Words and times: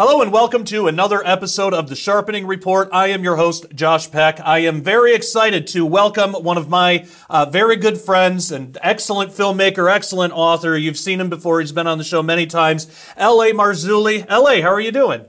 Hello 0.00 0.22
and 0.22 0.30
welcome 0.30 0.62
to 0.66 0.86
another 0.86 1.26
episode 1.26 1.74
of 1.74 1.88
the 1.88 1.96
Sharpening 1.96 2.46
Report. 2.46 2.88
I 2.92 3.08
am 3.08 3.24
your 3.24 3.34
host, 3.34 3.66
Josh 3.74 4.08
Peck. 4.08 4.38
I 4.38 4.60
am 4.60 4.80
very 4.80 5.12
excited 5.12 5.66
to 5.66 5.84
welcome 5.84 6.34
one 6.34 6.56
of 6.56 6.68
my 6.68 7.04
uh, 7.28 7.46
very 7.46 7.74
good 7.74 7.98
friends 7.98 8.52
and 8.52 8.78
excellent 8.80 9.32
filmmaker, 9.32 9.92
excellent 9.92 10.32
author. 10.34 10.78
You've 10.78 10.96
seen 10.96 11.20
him 11.20 11.28
before. 11.28 11.60
He's 11.60 11.72
been 11.72 11.88
on 11.88 11.98
the 11.98 12.04
show 12.04 12.22
many 12.22 12.46
times. 12.46 12.86
L.A. 13.16 13.50
Marzulli. 13.50 14.24
L.A., 14.28 14.60
how 14.60 14.68
are 14.68 14.78
you 14.78 14.92
doing? 14.92 15.26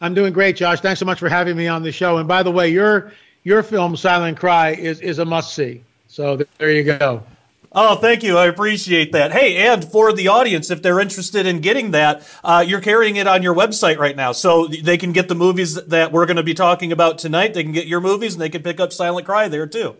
I'm 0.00 0.12
doing 0.12 0.32
great, 0.32 0.56
Josh. 0.56 0.80
Thanks 0.80 0.98
so 0.98 1.06
much 1.06 1.20
for 1.20 1.28
having 1.28 1.56
me 1.56 1.68
on 1.68 1.84
the 1.84 1.92
show. 1.92 2.18
And 2.18 2.26
by 2.26 2.42
the 2.42 2.50
way, 2.50 2.70
your 2.70 3.12
your 3.44 3.62
film, 3.62 3.94
Silent 3.94 4.40
Cry, 4.40 4.70
is, 4.70 5.00
is 5.02 5.20
a 5.20 5.24
must 5.24 5.54
see. 5.54 5.84
So 6.08 6.36
there 6.58 6.72
you 6.72 6.82
go. 6.82 7.22
Oh, 7.72 7.94
thank 7.94 8.24
you. 8.24 8.36
I 8.36 8.46
appreciate 8.46 9.12
that. 9.12 9.30
Hey, 9.30 9.56
and 9.68 9.84
for 9.84 10.12
the 10.12 10.26
audience, 10.26 10.70
if 10.70 10.82
they're 10.82 10.98
interested 10.98 11.46
in 11.46 11.60
getting 11.60 11.92
that, 11.92 12.26
uh, 12.42 12.64
you're 12.66 12.80
carrying 12.80 13.14
it 13.14 13.28
on 13.28 13.44
your 13.44 13.54
website 13.54 13.96
right 13.98 14.16
now. 14.16 14.32
So 14.32 14.66
they 14.66 14.98
can 14.98 15.12
get 15.12 15.28
the 15.28 15.36
movies 15.36 15.76
that 15.76 16.10
we're 16.10 16.26
going 16.26 16.36
to 16.36 16.42
be 16.42 16.54
talking 16.54 16.90
about 16.90 17.18
tonight. 17.18 17.54
They 17.54 17.62
can 17.62 17.70
get 17.70 17.86
your 17.86 18.00
movies 18.00 18.34
and 18.34 18.42
they 18.42 18.48
can 18.48 18.64
pick 18.64 18.80
up 18.80 18.92
Silent 18.92 19.24
Cry 19.24 19.46
there 19.46 19.68
too. 19.68 19.96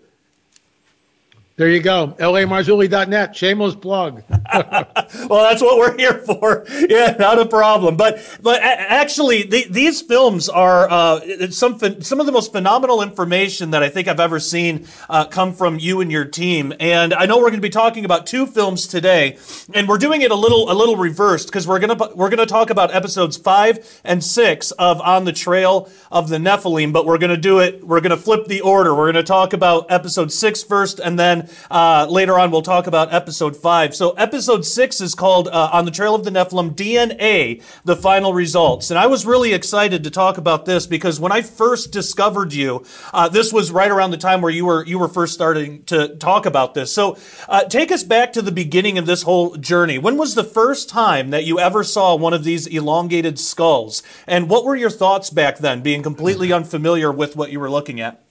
There 1.61 1.69
you 1.69 1.81
go. 1.81 2.17
LAMarzulli.net. 2.19 3.37
Shameless 3.37 3.75
plug. 3.75 4.23
well, 4.31 5.43
that's 5.43 5.61
what 5.61 5.77
we're 5.77 5.95
here 5.95 6.15
for. 6.21 6.65
Yeah, 6.89 7.17
not 7.19 7.39
a 7.39 7.45
problem. 7.45 7.99
But 7.99 8.39
but 8.41 8.63
actually, 8.63 9.43
the, 9.43 9.67
these 9.69 10.01
films 10.01 10.49
are 10.49 10.89
uh, 10.91 11.51
some 11.51 11.79
some 12.01 12.19
of 12.19 12.25
the 12.25 12.33
most 12.33 12.53
phenomenal 12.53 13.03
information 13.03 13.73
that 13.73 13.83
I 13.83 13.91
think 13.91 14.09
I've 14.09 14.21
ever 14.21 14.41
seen 14.41 14.87
uh, 15.11 15.27
come 15.27 15.53
from 15.53 15.79
you 15.79 16.01
and 16.01 16.11
your 16.11 16.25
team. 16.25 16.73
And 16.81 17.13
I 17.13 17.27
know 17.27 17.37
we're 17.37 17.51
going 17.51 17.57
to 17.57 17.61
be 17.61 17.69
talking 17.69 18.07
about 18.07 18.27
two 18.27 18.47
films 18.47 18.87
today, 18.87 19.37
and 19.75 19.87
we're 19.87 19.99
doing 19.99 20.23
it 20.23 20.31
a 20.31 20.37
little 20.37 20.73
a 20.73 20.73
little 20.73 20.97
reversed 20.97 21.49
because 21.49 21.69
we're 21.69 21.79
gonna 21.79 21.99
we're 22.15 22.31
gonna 22.31 22.47
talk 22.47 22.71
about 22.71 22.95
episodes 22.95 23.37
five 23.37 24.01
and 24.03 24.25
six 24.25 24.71
of 24.71 24.99
On 25.03 25.27
the 25.27 25.33
Trail 25.35 25.91
of 26.11 26.31
the 26.31 26.39
Nephilim. 26.39 26.91
But 26.95 27.05
we're 27.05 27.19
gonna 27.19 27.37
do 27.37 27.59
it. 27.59 27.87
We're 27.87 28.01
gonna 28.01 28.17
flip 28.17 28.47
the 28.47 28.63
order. 28.63 28.95
We're 28.95 29.13
gonna 29.13 29.23
talk 29.23 29.53
about 29.53 29.93
episode 29.93 30.33
six 30.33 30.63
first, 30.63 30.99
and 30.99 31.19
then 31.19 31.50
uh, 31.71 32.07
later 32.09 32.39
on, 32.39 32.51
we'll 32.51 32.63
talk 32.63 32.87
about 32.87 33.13
episode 33.13 33.57
five. 33.57 33.95
So, 33.95 34.11
episode 34.13 34.65
six 34.65 35.01
is 35.01 35.15
called 35.15 35.49
uh, 35.49 35.71
On 35.73 35.85
the 35.85 35.91
Trail 35.91 36.15
of 36.15 36.25
the 36.25 36.31
Nephilim 36.31 36.75
DNA, 36.75 37.63
the 37.85 37.97
final 37.97 38.33
results. 38.33 38.91
And 38.91 38.99
I 38.99 39.07
was 39.07 39.27
really 39.27 39.53
excited 39.53 40.05
to 40.05 40.11
talk 40.11 40.39
about 40.39 40.65
this 40.65 40.87
because 40.87 41.21
when 41.21 41.33
I 41.33 41.43
first 41.43 41.93
discovered 41.93 42.53
you, 42.53 42.85
uh, 43.13 43.29
this 43.29 43.53
was 43.53 43.71
right 43.71 43.91
around 43.91 44.11
the 44.11 44.17
time 44.17 44.41
where 44.41 44.53
you 44.53 44.67
were, 44.67 44.85
you 44.85 44.99
were 44.99 45.09
first 45.09 45.35
starting 45.35 45.83
to 45.85 46.17
talk 46.17 46.47
about 46.47 46.75
this. 46.75 46.93
So, 46.93 47.17
uh, 47.49 47.65
take 47.65 47.93
us 47.93 48.03
back 48.03 48.33
to 48.35 48.43
the 48.43 48.53
beginning 48.53 48.99
of 48.99 49.07
this 49.07 49.23
whole 49.23 49.57
journey. 49.57 49.99
When 49.99 50.17
was 50.17 50.35
the 50.35 50.45
first 50.45 50.89
time 50.89 51.31
that 51.31 51.45
you 51.45 51.59
ever 51.59 51.85
saw 51.85 52.15
one 52.15 52.33
of 52.33 52.45
these 52.45 52.67
elongated 52.67 53.39
skulls? 53.39 54.03
And 54.27 54.49
what 54.49 54.65
were 54.65 54.77
your 54.77 54.91
thoughts 54.91 55.31
back 55.31 55.59
then, 55.59 55.81
being 55.81 56.03
completely 56.03 56.53
unfamiliar 56.53 57.13
with 57.13 57.37
what 57.37 57.51
you 57.51 57.61
were 57.61 57.71
looking 57.71 58.01
at? 58.01 58.23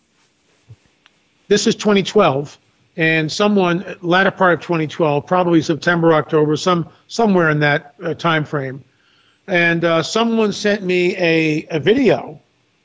This 1.47 1.65
is 1.65 1.75
2012 1.75 2.57
and 2.97 3.31
someone 3.31 3.97
latter 4.01 4.31
part 4.31 4.53
of 4.55 4.61
2012, 4.61 5.25
probably 5.25 5.61
September, 5.61 6.13
October, 6.13 6.55
some 6.55 6.89
somewhere 7.07 7.49
in 7.49 7.59
that 7.59 7.95
uh, 8.03 8.13
time 8.13 8.45
frame, 8.45 8.83
and 9.47 9.85
uh, 9.85 10.03
someone 10.03 10.51
sent 10.51 10.83
me 10.83 11.15
a, 11.17 11.67
a 11.71 11.79
video, 11.79 12.39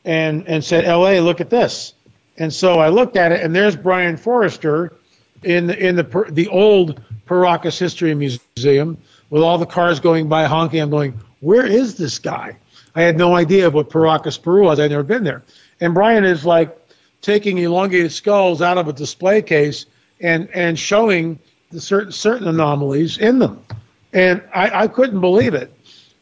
and 0.05 0.47
and 0.47 0.65
said, 0.65 0.85
"L.A., 0.85 1.21
look 1.21 1.41
at 1.41 1.51
this," 1.51 1.95
and 2.39 2.53
so 2.53 2.79
I 2.79 2.89
looked 2.89 3.17
at 3.17 3.33
it, 3.33 3.41
and 3.43 3.55
there's 3.55 3.77
Brien 3.77 4.17
Foerster 4.17 4.93
in 5.43 5.67
the 5.67 5.79
in 5.79 5.97
the 5.97 6.27
the 6.31 6.49
old 6.49 7.01
Paracas 7.27 7.79
History 7.79 8.15
Museum 8.15 8.99
with 9.31 9.43
all 9.43 9.59
the 9.59 9.67
cars 9.67 10.01
going 10.01 10.29
by 10.29 10.45
honking. 10.45 10.81
I'm 10.81 10.91
going, 10.91 11.19
where 11.41 11.67
is 11.67 11.97
this 11.97 12.19
guy? 12.19 12.57
I 12.95 13.03
had 13.03 13.17
no 13.17 13.35
idea 13.35 13.71
what 13.71 13.91
Paracas, 13.91 14.41
Peru 14.41 14.65
was. 14.65 14.79
I'd 14.79 14.91
never 14.91 15.03
been 15.03 15.25
there. 15.25 15.43
And 15.81 15.95
Brien 15.95 16.25
is 16.25 16.45
like 16.45 16.77
taking 17.21 17.59
elongated 17.59 18.13
skulls 18.13 18.63
out 18.63 18.79
of 18.79 18.89
a 18.89 18.93
display 18.93 19.43
case 19.43 19.87
and 20.25 20.49
and 20.55 20.79
showing 20.79 21.39
the 21.71 21.81
certain 21.81 22.11
certain 22.11 22.49
anomalies 22.49 23.19
in 23.19 23.39
them, 23.39 23.63
and 24.13 24.43
I, 24.55 24.85
I 24.85 24.89
couldn't 24.89 25.21
believe 25.21 25.55
it. 25.55 25.73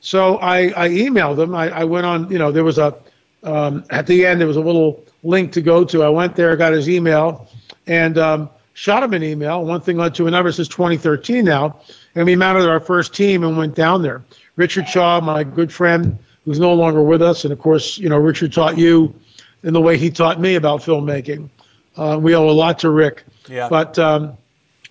So 0.00 0.38
I, 0.38 0.72
I 0.76 0.88
emailed 0.88 1.36
them. 1.36 1.54
I, 1.54 1.70
I 1.70 1.84
went 1.84 2.04
on. 2.04 2.30
You 2.30 2.38
know, 2.38 2.50
there 2.50 2.64
was 2.64 2.78
a 2.78 2.96
um, 3.44 3.84
at 3.90 4.06
the 4.06 4.26
end 4.26 4.40
there 4.40 4.48
was 4.48 4.56
a 4.56 4.60
little 4.60 5.04
link 5.22 5.52
to 5.52 5.62
go 5.62 5.84
to. 5.84 6.02
I 6.02 6.08
went 6.08 6.34
there, 6.34 6.54
got 6.56 6.72
his 6.72 6.88
email, 6.88 7.48
and 7.86 8.18
um, 8.18 8.50
shot 8.74 9.04
him 9.04 9.14
an 9.14 9.22
email. 9.22 9.64
One 9.64 9.80
thing 9.80 9.96
led 9.96 10.16
to 10.16 10.26
another. 10.26 10.50
Since 10.50 10.68
2013 10.68 11.44
now, 11.44 11.80
and 12.16 12.26
we 12.26 12.34
mounted 12.34 12.68
our 12.68 12.80
first 12.80 13.14
team 13.14 13.44
and 13.44 13.56
went 13.56 13.76
down 13.76 14.02
there. 14.02 14.24
Richard 14.56 14.88
Shaw, 14.88 15.20
my 15.20 15.44
good 15.44 15.72
friend, 15.72 16.18
who's 16.44 16.58
no 16.58 16.74
longer 16.74 17.02
with 17.02 17.22
us, 17.22 17.44
and 17.44 17.52
of 17.52 17.60
course, 17.60 17.98
you 17.98 18.08
know, 18.08 18.18
Richard 18.18 18.52
taught 18.52 18.76
you 18.76 19.14
in 19.62 19.72
the 19.72 19.80
way 19.80 19.96
he 19.96 20.10
taught 20.10 20.40
me 20.40 20.56
about 20.56 20.80
filmmaking. 20.80 21.48
Uh, 21.96 22.18
we 22.20 22.34
owe 22.34 22.48
a 22.48 22.50
lot 22.50 22.78
to 22.80 22.90
Rick. 22.90 23.24
Yeah. 23.48 23.68
But 23.68 23.98
um, 23.98 24.36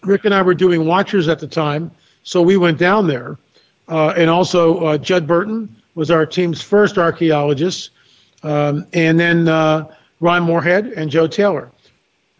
Rick 0.03 0.25
and 0.25 0.33
I 0.33 0.41
were 0.41 0.53
doing 0.53 0.85
Watchers 0.85 1.27
at 1.27 1.39
the 1.39 1.47
time, 1.47 1.91
so 2.23 2.41
we 2.41 2.57
went 2.57 2.77
down 2.77 3.07
there. 3.07 3.37
Uh, 3.87 4.13
and 4.15 4.29
also, 4.29 4.85
uh, 4.85 4.97
Judd 4.97 5.27
Burton 5.27 5.75
was 5.95 6.11
our 6.11 6.25
team's 6.25 6.61
first 6.61 6.97
archaeologist, 6.97 7.89
um, 8.43 8.87
and 8.93 9.19
then 9.19 9.47
uh, 9.47 9.93
Ron 10.19 10.43
Morehead 10.43 10.87
and 10.87 11.11
Joe 11.11 11.27
Taylor. 11.27 11.71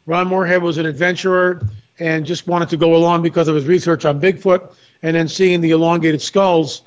Ron 0.05 0.27
Morehead 0.27 0.61
was 0.61 0.78
an 0.78 0.85
adventurer 0.85 1.61
and 1.99 2.25
just 2.25 2.47
wanted 2.47 2.69
to 2.69 2.78
go 2.78 2.95
along 2.95 3.22
because 3.22 3.47
of 3.47 3.55
his 3.55 3.66
research 3.66 4.05
on 4.05 4.19
Bigfoot, 4.19 4.73
and 5.03 5.16
then 5.16 5.28
seeing 5.28 5.61
the 5.61 5.72
elongated 5.72 6.22
skulls, 6.22 6.81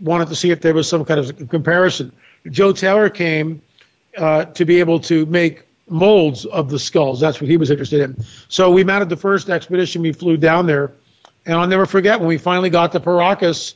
wanted 0.00 0.28
to 0.28 0.34
see 0.34 0.50
if 0.50 0.60
there 0.60 0.74
was 0.74 0.88
some 0.88 1.04
kind 1.04 1.20
of 1.20 1.48
comparison. 1.48 2.10
Joe 2.50 2.72
Taylor 2.72 3.10
came 3.10 3.62
uh, 4.16 4.46
to 4.46 4.64
be 4.64 4.80
able 4.80 5.00
to 5.00 5.26
make 5.26 5.67
molds 5.90 6.44
of 6.46 6.70
the 6.70 6.78
skulls. 6.78 7.20
That's 7.20 7.40
what 7.40 7.50
he 7.50 7.56
was 7.56 7.70
interested 7.70 8.00
in. 8.00 8.24
So 8.48 8.70
we 8.70 8.84
mounted 8.84 9.08
the 9.08 9.16
first 9.16 9.48
expedition. 9.50 10.02
We 10.02 10.12
flew 10.12 10.36
down 10.36 10.66
there, 10.66 10.92
and 11.46 11.56
I'll 11.56 11.66
never 11.66 11.86
forget 11.86 12.18
when 12.18 12.28
we 12.28 12.38
finally 12.38 12.70
got 12.70 12.92
to 12.92 13.00
Paracas, 13.00 13.74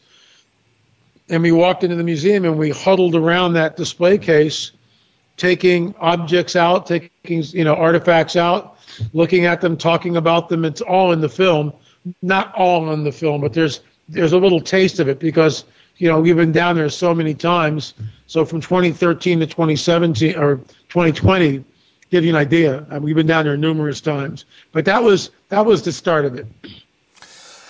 and 1.28 1.42
we 1.42 1.52
walked 1.52 1.84
into 1.84 1.96
the 1.96 2.04
museum 2.04 2.44
and 2.44 2.58
we 2.58 2.70
huddled 2.70 3.14
around 3.14 3.54
that 3.54 3.76
display 3.76 4.18
case, 4.18 4.72
taking 5.36 5.94
objects 5.98 6.56
out, 6.56 6.86
taking 6.86 7.42
you 7.44 7.64
know 7.64 7.74
artifacts 7.74 8.36
out, 8.36 8.76
looking 9.12 9.46
at 9.46 9.60
them, 9.60 9.76
talking 9.76 10.16
about 10.16 10.48
them. 10.48 10.64
It's 10.64 10.80
all 10.80 11.12
in 11.12 11.20
the 11.20 11.28
film. 11.28 11.72
Not 12.20 12.52
all 12.54 12.92
in 12.92 13.04
the 13.04 13.12
film, 13.12 13.40
but 13.40 13.52
there's 13.52 13.80
there's 14.08 14.32
a 14.32 14.38
little 14.38 14.60
taste 14.60 14.98
of 14.98 15.08
it 15.08 15.20
because 15.20 15.64
you 15.96 16.08
know 16.08 16.20
we've 16.20 16.36
been 16.36 16.52
down 16.52 16.76
there 16.76 16.90
so 16.90 17.14
many 17.14 17.34
times. 17.34 17.94
So 18.26 18.44
from 18.44 18.60
2013 18.60 19.40
to 19.40 19.46
2017 19.46 20.36
or 20.36 20.56
2020 20.88 21.64
give 22.12 22.24
you 22.24 22.30
an 22.30 22.36
idea. 22.36 22.86
Uh, 22.92 23.00
we've 23.00 23.16
been 23.16 23.26
down 23.26 23.46
there 23.46 23.56
numerous 23.56 24.00
times, 24.00 24.44
but 24.70 24.84
that 24.84 25.02
was 25.02 25.30
that 25.48 25.66
was 25.66 25.82
the 25.82 25.90
start 25.90 26.24
of 26.26 26.36
it. 26.36 26.46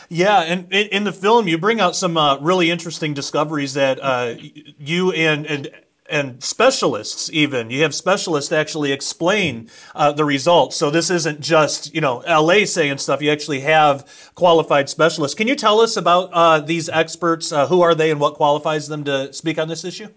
Yeah, 0.09 0.41
and 0.41 0.71
in 0.71 1.05
the 1.05 1.13
film, 1.13 1.49
you 1.49 1.57
bring 1.57 1.81
out 1.81 1.97
some 1.97 2.19
uh, 2.19 2.39
really 2.39 2.71
interesting 2.71 3.15
discoveries 3.15 3.73
that 3.75 3.99
uh, 4.03 4.35
you 4.79 5.13
and 5.13 5.47
and 5.47 5.71
and 6.11 6.43
specialists 6.43 7.31
even 7.33 7.71
you 7.71 7.83
have 7.83 7.95
specialists 7.95 8.53
actually 8.53 8.93
explain 8.93 9.71
uh, 9.95 10.13
the 10.13 10.25
results. 10.25 10.77
So 10.77 10.91
this 10.91 11.09
isn't 11.09 11.41
just 11.41 11.95
you 11.95 12.01
know 12.01 12.21
L.A. 12.27 12.67
saying 12.67 12.99
stuff. 12.99 13.23
You 13.23 13.31
actually 13.31 13.61
have 13.61 14.31
qualified 14.35 14.91
specialists. 14.91 15.37
Can 15.37 15.47
you 15.47 15.55
tell 15.55 15.81
us 15.81 15.97
about 15.97 16.31
uh, 16.33 16.61
these 16.61 16.89
experts? 16.89 17.53
Uh, 17.53 17.69
who 17.69 17.81
are 17.81 17.95
they 17.95 18.11
and 18.11 18.21
what 18.21 18.35
qualifies 18.35 18.89
them 18.89 19.05
to 19.05 19.33
speak 19.33 19.57
on 19.57 19.69
this 19.69 19.85
issue 19.85 20.09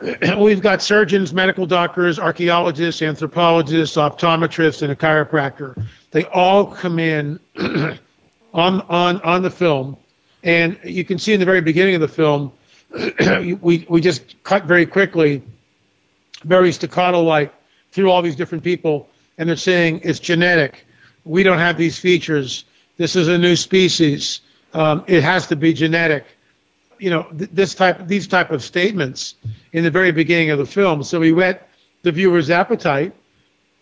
we've 0.38 0.60
got 0.60 0.80
surgeons, 0.80 1.32
medical 1.32 1.66
doctors, 1.66 2.18
archaeologists, 2.18 3.02
anthropologists, 3.02 3.96
optometrists, 3.96 4.82
and 4.82 4.92
a 4.92 4.96
chiropractor. 4.96 5.84
They 6.12 6.24
all 6.26 6.66
come 6.66 6.98
in 6.98 7.40
on 7.56 7.98
on 8.54 9.20
on 9.22 9.42
the 9.42 9.50
film, 9.50 9.96
and 10.44 10.78
you 10.84 11.04
can 11.04 11.18
see 11.18 11.32
in 11.32 11.40
the 11.40 11.46
very 11.46 11.60
beginning 11.60 11.96
of 11.96 12.00
the 12.00 12.08
film, 12.08 12.52
we 13.60 13.86
we 13.88 14.00
just 14.00 14.40
cut 14.44 14.64
very 14.64 14.86
quickly, 14.86 15.42
very 16.44 16.70
staccato 16.70 17.22
like 17.22 17.52
through 17.90 18.10
all 18.10 18.22
these 18.22 18.36
different 18.36 18.62
people, 18.62 19.08
and 19.36 19.48
they're 19.48 19.56
saying 19.56 20.02
it's 20.04 20.20
genetic. 20.20 20.86
We 21.24 21.42
don't 21.42 21.58
have 21.58 21.76
these 21.76 21.98
features. 21.98 22.64
This 22.98 23.16
is 23.16 23.26
a 23.26 23.36
new 23.36 23.56
species. 23.56 24.40
Um, 24.74 25.04
it 25.08 25.24
has 25.24 25.48
to 25.48 25.56
be 25.56 25.72
genetic 25.72 26.24
you 26.98 27.10
know, 27.10 27.24
th- 27.36 27.50
this 27.52 27.74
type, 27.74 28.06
these 28.06 28.26
type 28.26 28.50
of 28.50 28.62
statements 28.62 29.34
in 29.72 29.84
the 29.84 29.90
very 29.90 30.12
beginning 30.12 30.50
of 30.50 30.58
the 30.58 30.66
film. 30.66 31.02
So 31.02 31.20
we 31.20 31.32
whet 31.32 31.68
the 32.02 32.12
viewer's 32.12 32.50
appetite, 32.50 33.14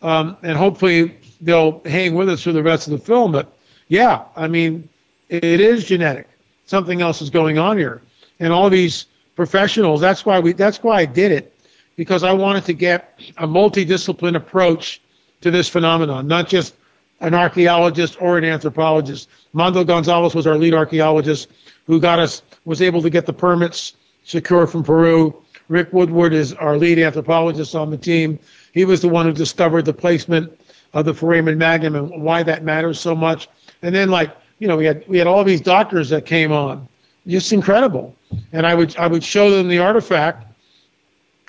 um, 0.02 0.36
and 0.42 0.56
hopefully 0.56 1.18
they'll 1.40 1.80
hang 1.84 2.14
with 2.14 2.28
us 2.28 2.42
for 2.42 2.52
the 2.52 2.62
rest 2.62 2.86
of 2.86 2.92
the 2.92 3.04
film. 3.04 3.32
But 3.32 3.56
yeah, 3.88 4.24
I 4.34 4.48
mean, 4.48 4.88
it 5.28 5.60
is 5.60 5.84
genetic. 5.84 6.28
Something 6.66 7.00
else 7.00 7.22
is 7.22 7.30
going 7.30 7.58
on 7.58 7.78
here, 7.78 8.02
and 8.40 8.52
all 8.52 8.70
these 8.70 9.06
professionals. 9.36 10.00
That's 10.00 10.24
why 10.24 10.40
we. 10.40 10.52
That's 10.52 10.82
why 10.82 11.00
I 11.00 11.04
did 11.04 11.32
it, 11.32 11.56
because 11.96 12.24
I 12.24 12.32
wanted 12.32 12.64
to 12.64 12.72
get 12.72 13.20
a 13.36 13.46
multidiscipline 13.46 14.36
approach 14.36 15.00
to 15.42 15.50
this 15.50 15.68
phenomenon, 15.68 16.26
not 16.26 16.48
just 16.48 16.74
an 17.20 17.34
archaeologist 17.34 18.20
or 18.20 18.38
an 18.38 18.44
anthropologist. 18.44 19.28
Mondo 19.52 19.84
Gonzalez 19.84 20.34
was 20.34 20.46
our 20.46 20.56
lead 20.56 20.74
archaeologist 20.74 21.48
who 21.86 22.00
got 22.00 22.18
us 22.18 22.42
was 22.66 22.82
able 22.82 23.00
to 23.00 23.08
get 23.08 23.24
the 23.24 23.32
permits 23.32 23.94
Shakur 24.26 24.68
from 24.68 24.82
Peru. 24.82 25.34
Rick 25.68 25.92
Woodward 25.92 26.34
is 26.34 26.52
our 26.54 26.76
lead 26.76 26.98
anthropologist 26.98 27.74
on 27.74 27.90
the 27.90 27.96
team. 27.96 28.38
He 28.72 28.84
was 28.84 29.00
the 29.00 29.08
one 29.08 29.24
who 29.24 29.32
discovered 29.32 29.84
the 29.84 29.94
placement 29.94 30.60
of 30.92 31.06
the 31.06 31.14
foramen 31.14 31.56
magnum 31.56 31.94
and 31.94 32.22
why 32.22 32.42
that 32.42 32.64
matters 32.64 33.00
so 33.00 33.14
much. 33.14 33.48
And 33.82 33.94
then, 33.94 34.10
like, 34.10 34.36
you 34.58 34.68
know, 34.68 34.76
we 34.76 34.84
had 34.84 35.04
we 35.08 35.18
had 35.18 35.26
all 35.26 35.44
these 35.44 35.60
doctors 35.60 36.08
that 36.10 36.26
came 36.26 36.52
on, 36.52 36.86
just 37.26 37.52
incredible. 37.52 38.14
And 38.52 38.66
I 38.66 38.74
would 38.74 38.96
I 38.96 39.06
would 39.06 39.22
show 39.22 39.50
them 39.50 39.68
the 39.68 39.78
artifact, 39.78 40.46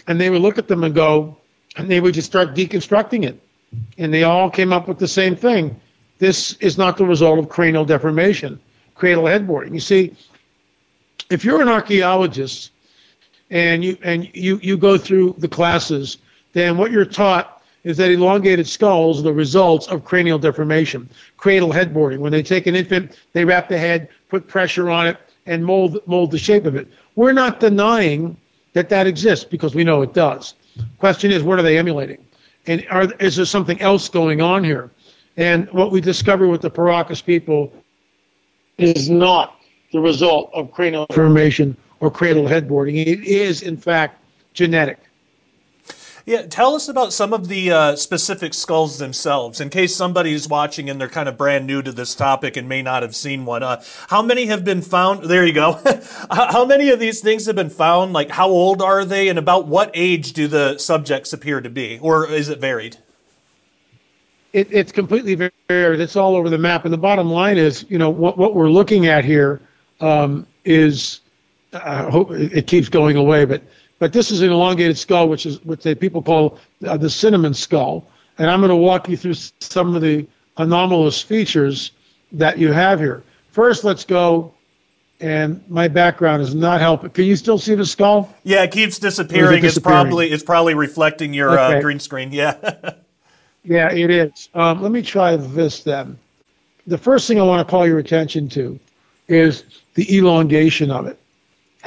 and 0.08 0.20
they 0.20 0.30
would 0.30 0.42
look 0.42 0.58
at 0.58 0.68
them 0.68 0.84
and 0.84 0.94
go, 0.94 1.38
and 1.78 1.90
they 1.90 2.00
would 2.00 2.14
just 2.14 2.28
start 2.28 2.56
deconstructing 2.56 3.24
it, 3.24 3.40
and 3.98 4.14
they 4.14 4.24
all 4.24 4.50
came 4.50 4.74
up 4.74 4.88
with 4.88 5.00
the 5.00 5.08
same 5.08 5.36
thing. 5.36 5.80
This 6.20 6.54
is 6.54 6.78
not 6.78 6.98
the 6.98 7.06
result 7.06 7.40
of 7.40 7.50
cranial 7.50 7.86
deformation, 7.86 8.60
cradle 8.96 9.26
headboarding. 9.26 9.74
You 9.74 9.80
see, 9.80 10.16
if 11.30 11.44
you're 11.44 11.62
an 11.62 11.68
archaeologist 11.68 12.72
and 13.50 13.84
you 13.84 13.98
and 14.04 14.30
you 14.34 14.60
you 14.62 14.78
go 14.78 14.98
through 14.98 15.36
the 15.38 15.48
classes, 15.48 16.18
then 16.54 16.78
what 16.78 16.92
you're 16.92 17.06
taught 17.06 17.62
is 17.84 17.98
that 17.98 18.12
elongated 18.12 18.68
skulls 18.68 19.20
are 19.20 19.24
the 19.24 19.34
results 19.34 19.88
of 19.88 20.04
cranial 20.04 20.38
deformation, 20.38 21.10
cradle 21.38 21.70
headboarding. 21.70 22.20
When 22.20 22.32
they 22.32 22.44
take 22.44 22.68
an 22.68 22.76
infant, 22.76 23.18
they 23.34 23.46
wrap 23.46 23.70
the 23.70 23.78
head, 23.78 24.10
put 24.30 24.48
pressure 24.48 24.90
on 24.90 25.08
it, 25.08 25.18
and 25.46 25.66
mold 25.66 26.00
mold 26.06 26.32
the 26.32 26.38
shape 26.38 26.66
of 26.66 26.76
it. 26.76 26.88
We're 27.16 27.34
not 27.34 27.60
denying 27.60 28.38
that 28.74 28.90
that 28.90 29.08
exists 29.08 29.46
because 29.46 29.74
we 29.74 29.84
know 29.84 30.02
it 30.02 30.14
does. 30.14 30.56
Question 31.00 31.32
is, 31.32 31.44
what 31.44 31.58
are 31.58 31.64
they 31.64 31.78
emulating? 31.78 32.24
And 32.68 32.86
are, 32.90 33.12
is 33.20 33.38
there 33.38 33.46
something 33.46 33.80
else 33.82 34.10
going 34.10 34.42
on 34.42 34.64
here? 34.64 34.92
And 35.38 35.72
what 35.72 35.92
we 35.92 36.02
discovered 36.02 36.50
with 36.50 36.62
the 36.62 36.70
Paracas 36.70 37.24
people 37.24 37.72
is 38.78 39.10
not 39.10 39.57
the 39.92 40.00
result 40.00 40.52
of 40.54 40.72
cranial 40.72 41.06
deformation 41.08 41.78
or 42.00 42.12
cradle 42.12 42.46
headboarding. 42.46 43.06
It 43.06 43.24
is, 43.24 43.62
in 43.62 43.78
fact, 43.78 44.20
genetic. 44.54 45.00
Yeah, 46.26 46.42
tell 46.42 46.76
us 46.76 46.90
about 46.90 47.14
some 47.14 47.32
of 47.32 47.48
the 47.48 47.72
uh, 47.72 47.96
specific 47.96 48.54
skulls 48.54 48.98
themselves, 48.98 49.62
in 49.62 49.70
case 49.70 49.96
somebody's 49.96 50.46
watching 50.50 50.90
and 50.90 51.00
they're 51.00 51.08
kind 51.08 51.30
of 51.30 51.38
brand 51.38 51.66
new 51.66 51.82
to 51.82 51.94
this 51.94 52.16
topic 52.16 52.58
and 52.58 52.68
may 52.68 52.82
not 52.82 53.02
have 53.02 53.16
seen 53.16 53.46
one. 53.46 53.64
Uh, 53.64 53.82
how 54.10 54.22
many 54.22 54.48
have 54.48 54.66
been 54.66 54.82
found? 54.82 55.24
There 55.24 55.46
you 55.46 55.54
go. 55.54 55.80
how 56.30 56.66
many 56.66 56.90
of 56.90 57.00
these 57.00 57.22
things 57.22 57.46
have 57.46 57.56
been 57.56 57.70
found? 57.70 58.12
Like, 58.12 58.30
how 58.30 58.50
old 58.50 58.82
are 58.82 59.06
they, 59.06 59.30
and 59.30 59.40
about 59.40 59.68
what 59.68 59.90
age 59.94 60.34
do 60.34 60.50
the 60.50 60.78
subjects 60.80 61.32
appear 61.32 61.62
to 61.62 61.70
be, 61.70 61.98
or 62.00 62.30
is 62.30 62.50
it 62.50 62.60
varied? 62.60 62.98
It, 64.52 64.68
it's 64.70 64.92
completely 64.92 65.36
varied. 65.36 66.02
It's 66.02 66.18
all 66.18 66.36
over 66.36 66.50
the 66.50 66.58
map. 66.58 66.84
And 66.84 66.94
the 66.94 66.98
bottom 66.98 67.30
line 67.32 67.58
is, 67.58 67.86
you 67.88 67.98
know, 67.98 68.10
what, 68.10 68.38
what 68.38 68.54
we're 68.54 68.70
looking 68.70 69.08
at 69.08 69.24
here 69.24 69.62
um, 70.00 70.46
is, 70.66 71.22
I 71.74 72.10
hope 72.10 72.32
it 72.32 72.68
keeps 72.68 72.90
going 72.90 73.16
away, 73.16 73.46
but 73.46 73.62
but 74.00 74.14
this 74.14 74.32
is 74.32 74.42
an 74.42 74.52
elongated 74.52 74.98
skull, 74.98 75.28
which 75.28 75.46
is 75.46 75.64
what 75.66 75.82
they 75.82 75.96
people 75.96 76.22
call 76.22 76.60
uh, 76.86 76.98
the 76.98 77.10
cinnamon 77.10 77.54
skull. 77.54 78.08
And 78.38 78.50
I'm 78.50 78.60
going 78.60 78.70
to 78.70 78.76
walk 78.76 79.10
you 79.10 79.18
through 79.18 79.34
some 79.34 79.96
of 79.96 80.02
the 80.02 80.28
anomalous 80.58 81.22
features 81.22 81.92
that 82.32 82.60
you 82.60 82.72
have 82.72 83.00
here. 83.00 83.24
First, 83.52 83.84
let's 83.84 84.04
go. 84.04 84.54
And 85.20 85.64
my 85.68 85.88
background 85.88 86.44
is 86.44 86.54
not 86.54 86.80
helping. 86.80 87.10
Can 87.10 87.26
you 87.26 87.36
still 87.36 87.58
see 87.58 87.74
the 87.74 87.88
skull? 87.88 88.32
Yeah, 88.44 88.62
it 88.62 88.72
keeps 88.72 89.00
disappearing. 89.00 89.58
It 89.58 89.62
disappearing? 89.62 89.66
It's 89.66 89.80
probably 89.80 90.32
it's 90.32 90.44
probably 90.44 90.74
reflecting 90.76 91.34
your 91.34 91.58
uh, 91.58 91.70
okay. 91.70 91.78
uh, 91.80 91.82
green 91.82 92.00
screen. 92.00 92.32
Yeah. 92.32 92.56
yeah, 93.64 93.92
it 93.92 94.12
is. 94.12 94.50
Um, 94.54 94.84
let 94.84 94.92
me 94.92 95.02
try 95.02 95.36
this 95.36 95.82
then. 95.82 96.20
The 96.86 97.00
first 97.00 97.28
thing 97.28 97.40
I 97.40 97.44
want 97.44 97.68
to 97.68 97.70
call 97.70 97.88
your 97.88 97.98
attention 97.98 98.48
to 98.50 98.80
is 99.28 99.64
the 99.96 100.18
elongation 100.18 100.92
of 100.92 101.08
it 101.08 101.20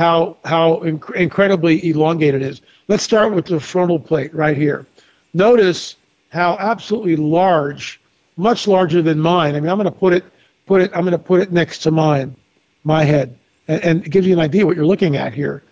how 0.01 0.37
how 0.45 0.77
inc- 0.77 1.15
incredibly 1.15 1.91
elongated 1.91 2.41
it 2.41 2.47
is. 2.47 2.63
Let's 2.89 3.03
start 3.03 3.35
with 3.35 3.45
the 3.45 3.61
frontal 3.61 3.99
plate 3.99 4.35
right 4.35 4.57
here. 4.57 4.87
Notice 5.35 5.97
how 6.31 6.57
absolutely 6.59 7.17
large, 7.17 8.01
much 8.39 8.67
larger 8.67 9.03
than 9.03 9.21
mine. 9.21 9.55
I 9.55 9.61
mean, 9.61 9.69
I'm 9.69 9.77
going 9.77 9.93
to 9.93 9.99
put 9.99 10.15
it 10.15 10.25
put 10.67 10.81
it 10.81 10.91
I'm 10.95 11.03
going 11.03 11.13
to 11.13 11.19
put 11.19 11.43
it 11.43 11.53
next 11.53 11.79
to 11.81 11.91
mine, 11.91 12.35
my 12.83 13.05
head, 13.05 13.37
and, 13.69 13.85
and 13.85 14.07
it 14.07 14.11
gives 14.11 14.27
you 14.27 14.33
an 14.33 14.39
idea 14.39 14.65
what 14.65 14.75
you're 14.75 14.87
looking 14.87 15.17
at 15.17 15.35
here. 15.35 15.63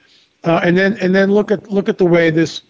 Uh, 0.45 0.61
and 0.63 0.77
then 0.77 0.99
and 0.99 1.15
then 1.15 1.33
look 1.33 1.51
at 1.51 1.71
look 1.71 1.89
at 1.89 1.97
the 1.97 2.05
way 2.05 2.31
this 2.31 2.63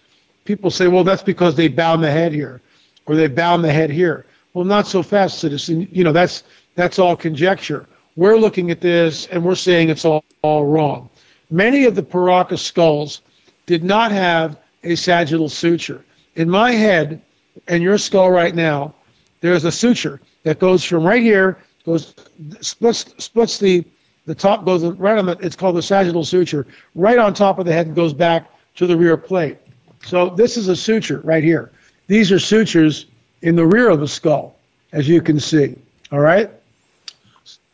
people 0.45 0.71
say, 0.71 0.87
well, 0.87 1.03
that's 1.03 1.23
because 1.23 1.55
they 1.55 1.67
bound 1.67 2.01
the 2.01 2.11
head 2.11 2.31
here, 2.31 2.61
or 3.05 3.15
they 3.15 3.27
bound 3.27 3.65
the 3.65 3.73
head 3.73 3.89
here. 3.89 4.25
Well, 4.53 4.65
not 4.65 4.87
so 4.87 5.03
fast, 5.03 5.39
citizen. 5.39 5.89
You 5.91 6.05
know, 6.05 6.13
that's 6.13 6.43
that's 6.75 6.99
all 6.99 7.17
conjecture. 7.17 7.85
We're 8.19 8.35
looking 8.35 8.69
at 8.69 8.81
this 8.81 9.27
and 9.27 9.45
we're 9.45 9.55
saying 9.55 9.87
it's 9.87 10.03
all, 10.03 10.25
all 10.41 10.65
wrong. 10.65 11.09
Many 11.49 11.85
of 11.85 11.95
the 11.95 12.03
Paracas 12.03 12.59
skulls 12.59 13.21
did 13.65 13.81
not 13.81 14.11
have 14.11 14.57
a 14.83 14.95
sagittal 14.95 15.47
suture. 15.47 16.03
In 16.35 16.49
my 16.49 16.73
head 16.73 17.21
and 17.69 17.81
your 17.81 17.97
skull 17.97 18.29
right 18.29 18.53
now, 18.53 18.93
there's 19.39 19.63
a 19.63 19.71
suture 19.71 20.19
that 20.43 20.59
goes 20.59 20.83
from 20.83 21.05
right 21.05 21.23
here, 21.23 21.59
goes 21.85 22.13
splits 22.59 23.05
splits 23.23 23.57
the 23.57 23.85
the 24.25 24.35
top 24.35 24.65
goes 24.65 24.83
right 24.83 25.17
on 25.17 25.25
the 25.25 25.37
it's 25.39 25.55
called 25.55 25.77
the 25.77 25.81
sagittal 25.81 26.25
suture, 26.25 26.67
right 26.95 27.17
on 27.17 27.33
top 27.33 27.57
of 27.57 27.65
the 27.65 27.71
head 27.71 27.87
and 27.87 27.95
goes 27.95 28.11
back 28.11 28.51
to 28.75 28.85
the 28.85 28.97
rear 28.97 29.15
plate. 29.15 29.59
So 30.03 30.29
this 30.29 30.57
is 30.57 30.67
a 30.67 30.75
suture 30.75 31.21
right 31.23 31.43
here. 31.43 31.71
These 32.07 32.33
are 32.33 32.39
sutures 32.39 33.05
in 33.43 33.55
the 33.55 33.65
rear 33.65 33.89
of 33.89 34.01
the 34.01 34.09
skull, 34.09 34.57
as 34.91 35.07
you 35.07 35.21
can 35.21 35.39
see. 35.39 35.77
All 36.11 36.19
right? 36.19 36.51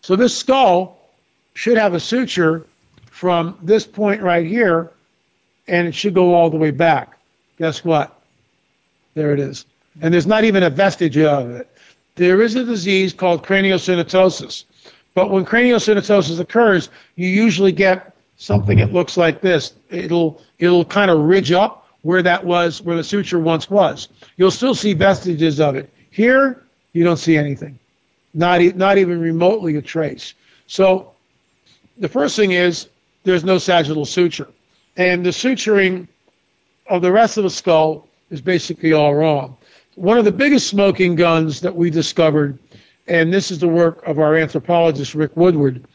So 0.06 0.16
this 0.16 0.38
skull 0.38 1.00
should 1.56 1.80
have 1.80 1.96
a 1.96 2.00
suture 2.00 2.63
from 3.07 3.57
this 3.63 3.88
point 3.88 4.22
right 4.22 4.46
here, 4.46 4.92
and 5.68 5.88
it 5.88 5.96
should 5.96 6.13
go 6.13 6.36
all 6.36 6.52
the 6.52 6.57
way 6.57 6.69
back. 6.69 7.18
Guess 7.57 7.84
what? 7.84 8.16
There 9.16 9.34
it 9.34 9.40
is. 9.40 9.66
And 10.04 10.13
there's 10.13 10.28
not 10.28 10.44
even 10.44 10.62
a 10.62 10.69
vestige 10.69 11.18
of 11.18 11.50
it. 11.50 11.68
There 12.13 12.44
is 12.44 12.54
a 12.54 12.63
disease 12.63 13.13
called 13.13 13.44
craniosynostosis. 13.44 14.66
But 15.16 15.31
when 15.31 15.44
craniosynostosis 15.44 16.40
occurs, 16.40 16.90
you 17.16 17.28
usually 17.28 17.72
get 17.72 18.13
something 18.38 18.78
that 18.78 18.94
looks 18.94 19.18
like 19.18 19.42
this. 19.42 19.74
It'll 19.90 20.40
it'll 20.60 20.86
kind 20.86 21.10
of 21.10 21.22
ridge 21.22 21.52
up 21.52 21.88
where 22.04 22.22
that 22.22 22.46
was, 22.46 22.80
where 22.80 22.96
the 22.96 23.04
suture 23.04 23.40
once 23.40 23.72
was. 23.72 24.10
You'll 24.38 24.52
still 24.52 24.75
see 24.75 24.94
vestiges 24.94 25.60
of 25.60 25.75
it. 25.75 25.90
Here, 26.12 26.62
you 26.94 27.04
don't 27.04 27.18
see 27.18 27.38
anything, 27.38 27.80
not 28.35 28.61
not 28.75 28.97
even 28.97 29.19
remotely 29.19 29.75
a 29.77 29.81
trace. 29.81 30.33
So, 30.67 31.11
the 31.97 32.09
first 32.09 32.35
thing 32.35 32.51
is 32.51 32.89
there's 33.23 33.43
no 33.43 33.57
sagittal 33.57 34.05
suture. 34.05 34.47
And 34.97 35.25
the 35.25 35.31
suturing 35.31 36.07
of 36.87 37.01
the 37.01 37.11
rest 37.11 37.37
of 37.37 37.44
the 37.44 37.49
skull 37.49 38.07
is 38.30 38.42
basically 38.42 38.94
all 38.94 39.15
wrong. 39.15 39.57
One 39.95 40.18
of 40.18 40.25
the 40.25 40.31
biggest 40.31 40.68
smoking 40.68 41.15
guns 41.15 41.61
that 41.61 41.75
we 41.75 41.89
discovered, 41.89 42.59
and 43.07 43.33
this 43.33 43.51
is 43.51 43.59
the 43.59 43.68
work 43.68 44.06
of 44.06 44.19
our 44.19 44.35
anthropologist, 44.35 45.15
Rick 45.15 45.35
Woodward, 45.35 45.85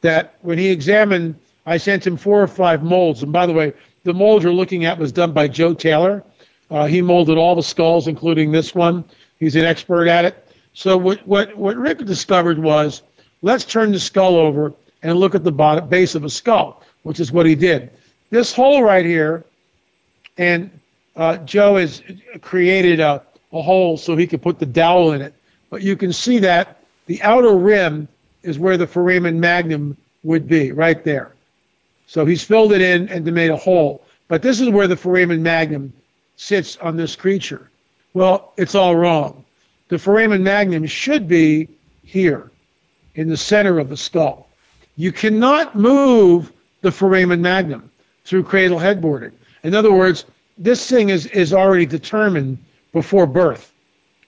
that 0.00 0.34
when 0.42 0.58
he 0.58 0.68
examined, 0.68 1.34
I 1.66 1.76
sent 1.76 2.06
him 2.06 2.16
four 2.16 2.42
or 2.42 2.46
five 2.46 2.82
molds. 2.82 3.22
And 3.22 3.32
by 3.32 3.46
the 3.46 3.52
way, 3.52 3.72
the 4.04 4.14
mold 4.14 4.42
you're 4.42 4.52
looking 4.52 4.84
at 4.84 4.98
was 4.98 5.12
done 5.12 5.32
by 5.32 5.48
Joe 5.48 5.74
Taylor. 5.74 6.22
Uh, 6.70 6.86
he 6.86 7.02
molded 7.02 7.36
all 7.36 7.54
the 7.54 7.62
skulls, 7.62 8.08
including 8.08 8.52
this 8.52 8.74
one. 8.74 9.04
He's 9.38 9.56
an 9.56 9.64
expert 9.64 10.06
at 10.06 10.24
it. 10.24 10.47
So 10.78 10.96
what, 10.96 11.26
what, 11.26 11.56
what 11.56 11.76
Rick 11.76 12.04
discovered 12.04 12.56
was, 12.56 13.02
let's 13.42 13.64
turn 13.64 13.90
the 13.90 13.98
skull 13.98 14.36
over 14.36 14.72
and 15.02 15.18
look 15.18 15.34
at 15.34 15.42
the 15.42 15.50
bottom, 15.50 15.88
base 15.88 16.14
of 16.14 16.22
a 16.22 16.30
skull, 16.30 16.84
which 17.02 17.18
is 17.18 17.32
what 17.32 17.46
he 17.46 17.56
did. 17.56 17.90
This 18.30 18.54
hole 18.54 18.84
right 18.84 19.04
here, 19.04 19.44
and 20.36 20.70
uh, 21.16 21.38
Joe 21.38 21.78
has 21.78 22.00
created 22.42 23.00
a, 23.00 23.24
a 23.52 23.60
hole 23.60 23.96
so 23.96 24.14
he 24.14 24.28
could 24.28 24.40
put 24.40 24.60
the 24.60 24.66
dowel 24.66 25.14
in 25.14 25.20
it. 25.20 25.34
But 25.68 25.82
you 25.82 25.96
can 25.96 26.12
see 26.12 26.38
that 26.38 26.80
the 27.06 27.20
outer 27.22 27.56
rim 27.56 28.06
is 28.44 28.56
where 28.56 28.76
the 28.76 28.86
foramen 28.86 29.40
magnum 29.40 29.96
would 30.22 30.46
be, 30.46 30.70
right 30.70 31.02
there. 31.02 31.32
So 32.06 32.24
he's 32.24 32.44
filled 32.44 32.72
it 32.72 32.82
in 32.82 33.08
and 33.08 33.24
made 33.32 33.50
a 33.50 33.56
hole. 33.56 34.04
But 34.28 34.42
this 34.42 34.60
is 34.60 34.68
where 34.68 34.86
the 34.86 34.96
foramen 34.96 35.42
magnum 35.42 35.92
sits 36.36 36.76
on 36.76 36.96
this 36.96 37.16
creature. 37.16 37.68
Well, 38.14 38.52
it's 38.56 38.76
all 38.76 38.94
wrong. 38.94 39.44
The 39.88 39.98
foramen 39.98 40.42
magnum 40.42 40.86
should 40.86 41.28
be 41.28 41.68
here 42.04 42.50
in 43.14 43.28
the 43.28 43.36
center 43.36 43.78
of 43.78 43.88
the 43.88 43.96
skull. 43.96 44.48
You 44.96 45.12
cannot 45.12 45.74
move 45.74 46.52
the 46.82 46.92
foramen 46.92 47.42
magnum 47.42 47.90
through 48.24 48.44
cradle 48.44 48.78
headboarding. 48.78 49.32
In 49.62 49.74
other 49.74 49.92
words, 49.92 50.24
this 50.56 50.88
thing 50.88 51.08
is, 51.08 51.26
is 51.26 51.52
already 51.52 51.86
determined 51.86 52.58
before 52.92 53.26
birth 53.26 53.72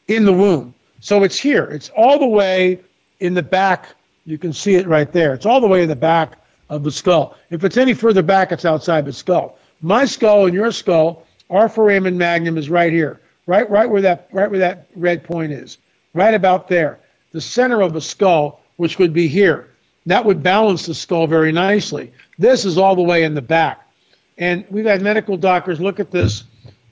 in 0.08 0.24
the 0.24 0.32
womb. 0.32 0.74
So 1.00 1.22
it's 1.22 1.38
here. 1.38 1.64
It's 1.64 1.90
all 1.90 2.18
the 2.18 2.26
way 2.26 2.80
in 3.20 3.34
the 3.34 3.42
back. 3.42 3.94
You 4.26 4.38
can 4.38 4.52
see 4.52 4.74
it 4.74 4.86
right 4.86 5.10
there. 5.12 5.34
It's 5.34 5.46
all 5.46 5.60
the 5.60 5.68
way 5.68 5.82
in 5.82 5.88
the 5.88 5.96
back 5.96 6.38
of 6.68 6.84
the 6.84 6.90
skull. 6.90 7.36
If 7.50 7.64
it's 7.64 7.76
any 7.76 7.94
further 7.94 8.22
back, 8.22 8.52
it's 8.52 8.64
outside 8.64 9.04
the 9.04 9.12
skull. 9.12 9.58
My 9.82 10.04
skull 10.04 10.46
and 10.46 10.54
your 10.54 10.72
skull, 10.72 11.26
our 11.48 11.68
foramen 11.68 12.16
magnum 12.16 12.58
is 12.58 12.70
right 12.70 12.92
here, 12.92 13.20
right, 13.50 13.68
right 13.68 13.90
where 13.90 14.00
that, 14.00 14.28
right 14.30 14.48
where 14.48 14.60
that 14.60 14.86
red 14.94 15.24
point 15.24 15.50
is, 15.50 15.78
right 16.14 16.34
about 16.34 16.68
there. 16.68 17.00
The 17.32 17.40
center 17.40 17.80
of 17.80 17.92
the 17.92 18.00
skull, 18.00 18.60
which 18.76 18.98
would 19.00 19.12
be 19.12 19.26
here. 19.26 19.68
That 20.06 20.24
would 20.24 20.40
balance 20.40 20.86
the 20.86 20.94
skull 20.94 21.26
very 21.26 21.50
nicely. 21.50 22.12
This 22.38 22.64
is 22.64 22.78
all 22.78 22.94
the 22.94 23.02
way 23.02 23.24
in 23.24 23.34
the 23.34 23.42
back. 23.42 23.88
And 24.38 24.64
we've 24.70 24.86
had 24.86 25.02
medical 25.02 25.36
doctors 25.36 25.80
look 25.80 25.98
at 25.98 26.12
this 26.12 26.44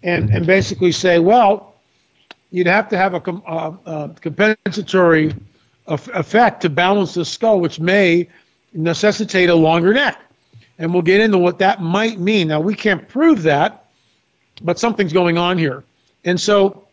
and, 0.02 0.30
and 0.30 0.46
basically 0.46 0.90
say, 0.90 1.20
well, 1.20 1.76
you'd 2.50 2.66
have 2.66 2.88
to 2.88 2.96
have 2.98 3.14
a, 3.14 3.22
uh, 3.46 3.76
uh, 3.86 4.08
compensatory 4.20 5.34
effect 5.86 6.60
to 6.62 6.68
balance 6.68 7.14
the 7.14 7.24
skull, 7.24 7.60
which 7.60 7.78
may 7.78 8.28
necessitate 8.72 9.48
a 9.48 9.54
longer 9.54 9.94
neck. 9.94 10.20
And 10.78 10.92
we'll 10.92 11.02
get 11.02 11.20
into 11.20 11.38
what 11.38 11.58
that 11.60 11.80
might 11.82 12.18
mean. 12.18 12.48
Now, 12.48 12.60
we 12.60 12.74
can't 12.74 13.08
prove 13.08 13.44
that, 13.44 13.86
but 14.60 14.78
something's 14.78 15.12
going 15.12 15.38
on 15.38 15.56
here. 15.56 15.84
And 16.24 16.40
so 16.40 16.86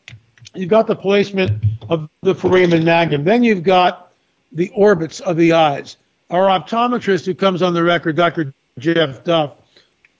you've 0.53 0.69
got 0.69 0.87
the 0.87 0.95
placement 0.95 1.63
of 1.89 2.09
the 2.21 2.35
foramen 2.35 2.83
magnum. 2.83 3.23
Then 3.23 3.43
you've 3.43 3.63
got 3.63 4.11
the 4.51 4.69
orbits 4.69 5.19
of 5.19 5.37
the 5.37 5.53
eyes. 5.53 5.97
Our 6.29 6.47
optometrist 6.47 7.25
who 7.25 7.35
comes 7.35 7.61
on 7.61 7.73
the 7.73 7.83
record, 7.83 8.15
Dr. 8.15 8.53
Jeff 8.79 9.23
Duff, 9.23 9.53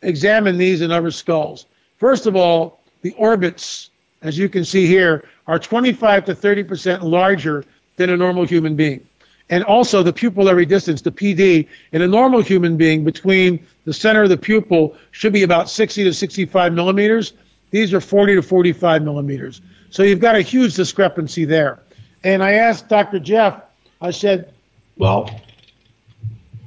examined 0.01 0.59
these 0.59 0.81
and 0.81 0.91
other 0.91 1.11
skulls. 1.11 1.65
First 1.97 2.25
of 2.25 2.35
all, 2.35 2.81
the 3.01 3.11
orbits, 3.13 3.89
as 4.21 4.37
you 4.37 4.49
can 4.49 4.65
see 4.65 4.85
here, 4.85 5.27
are 5.47 5.59
25 5.59 6.25
to 6.25 6.35
30 6.35 6.63
percent 6.63 7.03
larger 7.03 7.63
than 7.97 8.09
a 8.09 8.17
normal 8.17 8.45
human 8.45 8.75
being. 8.75 9.05
And 9.49 9.63
also 9.63 10.01
the 10.01 10.13
pupillary 10.13 10.67
distance, 10.67 11.01
the 11.01 11.11
PD, 11.11 11.67
in 11.91 12.01
a 12.01 12.07
normal 12.07 12.41
human 12.41 12.77
being 12.77 13.03
between 13.03 13.65
the 13.85 13.93
center 13.93 14.23
of 14.23 14.29
the 14.29 14.37
pupil 14.37 14.97
should 15.11 15.33
be 15.33 15.43
about 15.43 15.69
60 15.69 16.03
to 16.03 16.13
65 16.13 16.73
millimeters. 16.73 17.33
These 17.71 17.93
are 17.93 18.01
40 18.01 18.35
to 18.35 18.41
45 18.41 19.03
millimeters. 19.03 19.61
So 19.89 20.03
you've 20.03 20.19
got 20.19 20.35
a 20.35 20.41
huge 20.41 20.75
discrepancy 20.75 21.45
there. 21.45 21.79
And 22.23 22.43
I 22.43 22.53
asked 22.53 22.89
Dr. 22.89 23.19
Jeff, 23.19 23.61
I 24.01 24.11
said, 24.11 24.53
well, 24.97 25.29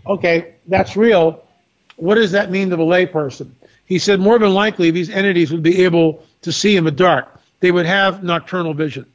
okay, 0.07 0.55
that's 0.67 0.97
real. 0.97 1.45
What 1.97 2.17
does 2.17 2.33
that 2.33 2.51
mean 2.51 2.71
to 2.71 2.77
the 2.77 2.83
layperson? 2.83 3.51
He 3.87 3.99
said 3.99 4.21
more 4.21 4.39
than 4.39 4.55
likely 4.55 4.91
these 4.91 5.11
entities 5.11 5.51
would 5.51 5.63
be 5.63 5.85
able 5.85 6.23
to 6.43 6.53
see 6.53 6.77
in 6.77 6.85
the 6.85 6.91
dark. 6.91 7.41
They 7.61 7.71
would 7.73 7.87
have 7.87 8.23
nocturnal 8.23 8.75
vision, 8.75 9.07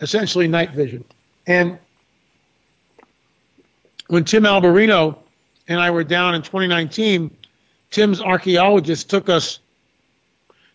essentially 0.00 0.48
night 0.48 0.70
vision. 0.70 1.04
And 1.46 1.78
when 4.06 4.24
Tim 4.24 4.44
Alberino 4.44 5.16
and 5.68 5.80
I 5.80 5.90
were 5.90 6.04
down 6.04 6.34
in 6.34 6.42
2019, 6.42 7.30
Tim's 7.90 8.20
archaeologist 8.20 9.10
took 9.10 9.28
us 9.28 9.58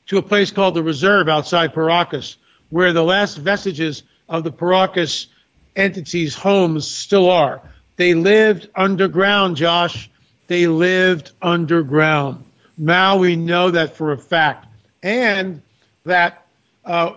to 0.08 0.18
a 0.18 0.22
place 0.22 0.52
called 0.52 0.74
the 0.74 0.84
Reserve 0.84 1.30
outside 1.30 1.74
Paracas, 1.74 2.38
where 2.70 2.94
the 2.94 3.04
last 3.04 3.38
vestiges 3.38 4.04
of 4.30 4.44
the 4.44 4.52
Paracas 4.52 5.28
entities' 5.76 6.36
homes 6.36 6.88
still 6.88 7.30
are. 7.30 7.62
They 7.98 8.14
lived 8.14 8.70
underground, 8.76 9.56
Josh. 9.56 10.10
They 10.48 10.68
lived 10.68 11.32
underground. 11.42 12.44
Now 12.78 13.18
we 13.18 13.36
know 13.36 13.72
that 13.72 13.96
for 13.96 14.12
a 14.12 14.18
fact. 14.18 14.68
And 15.02 15.62
that 16.04 16.46
uh, 16.84 17.14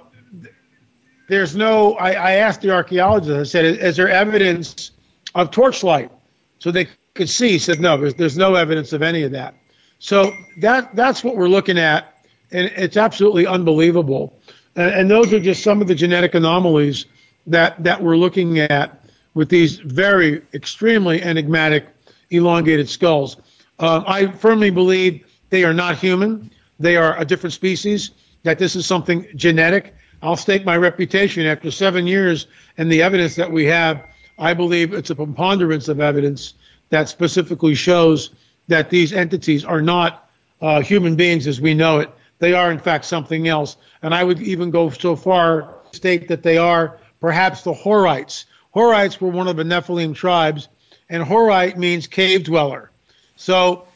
there's 1.29 1.57
no, 1.57 1.95
I, 1.95 2.13
I 2.13 2.33
asked 2.33 2.63
the 2.63 2.71
archaeologist, 2.71 3.39
I 3.39 3.43
said, 3.45 3.65
is, 3.65 3.97
there 3.97 4.09
evidence 4.09 4.93
of 5.35 5.51
torchlight 5.51 6.11
so 6.59 6.71
they 6.71 6.89
could 7.15 7.29
see. 7.29 7.51
He 7.51 7.59
said, 7.59 7.81
no, 7.81 7.97
there's, 7.97 8.15
there's 8.15 8.39
no 8.39 8.55
evidence 8.55 8.93
of 8.93 9.03
any 9.03 9.23
of 9.23 9.33
that. 9.33 9.55
So 9.99 10.33
that 10.59 10.95
that's 10.95 11.25
what 11.25 11.37
we're 11.37 11.49
looking 11.49 11.79
at, 11.79 12.18
and 12.53 12.71
it's 12.77 12.97
absolutely 12.97 13.47
unbelievable. 13.47 14.39
And, 14.77 14.95
and 14.95 15.11
those 15.11 15.33
are 15.33 15.41
just 15.41 15.63
some 15.63 15.81
of 15.81 15.89
the 15.89 15.95
genetic 15.95 16.35
anomalies 16.35 17.07
that 17.47 17.83
that 17.83 18.03
we're 18.03 18.17
looking 18.17 18.59
at 18.59 19.05
with 19.35 19.49
these 19.49 19.77
very 19.79 20.43
extremely 20.55 21.23
enigmatic 21.23 21.87
elongated 22.31 22.89
skulls. 22.89 23.37
Uh, 23.79 24.03
I 24.07 24.27
firmly 24.27 24.71
believe 24.71 25.25
they 25.51 25.65
are 25.65 25.75
not 25.75 25.97
human. 25.99 26.51
They 26.81 26.97
are 26.97 27.19
a 27.19 27.25
different 27.25 27.53
species. 27.53 28.11
That 28.43 28.59
this 28.59 28.77
is 28.77 28.87
something 28.87 29.27
genetic. 29.35 29.95
I'll 30.23 30.37
stake 30.37 30.65
my 30.65 30.77
reputation 30.77 31.47
after 31.47 31.71
seven 31.71 32.07
years 32.07 32.47
and 32.77 32.91
the 32.91 33.03
evidence 33.03 33.37
that 33.37 33.51
we 33.51 33.65
have 33.67 34.05
I 34.39 34.55
believe 34.55 34.95
it's 34.95 35.11
a 35.11 35.17
preponderance 35.17 35.89
of 35.89 36.01
evidence 36.01 36.55
that 36.91 37.09
specifically 37.09 37.75
shows 37.75 38.31
that 38.69 38.89
these 38.89 39.13
entities 39.13 39.65
are 39.65 39.83
not 39.83 40.31
uh, 40.61 40.81
human 40.81 41.17
beings 41.17 41.47
as 41.47 41.61
we 41.61 41.75
know 41.75 41.99
it. 41.99 42.11
They 42.39 42.53
are, 42.53 42.71
in 42.71 42.79
fact, 42.79 43.05
something 43.05 43.49
else. 43.49 43.77
And 44.03 44.15
I 44.15 44.25
would 44.25 44.41
even 44.41 44.71
go 44.71 44.91
so 44.91 45.17
far 45.17 45.75
to 45.91 45.97
state 45.97 46.29
that 46.29 46.43
they 46.43 46.59
are 46.59 46.99
perhaps 47.21 47.63
the 47.63 47.73
Horites. 47.73 48.45
Horites 48.75 49.21
were 49.21 49.31
one 49.31 49.49
of 49.49 49.57
the 49.57 49.65
Nephilim 49.65 50.15
tribes, 50.15 50.69
and 51.09 51.25
Horite 51.25 51.77
means 51.77 52.07
cave 52.07 52.45
dweller. 52.45 52.91
So, 53.37 53.87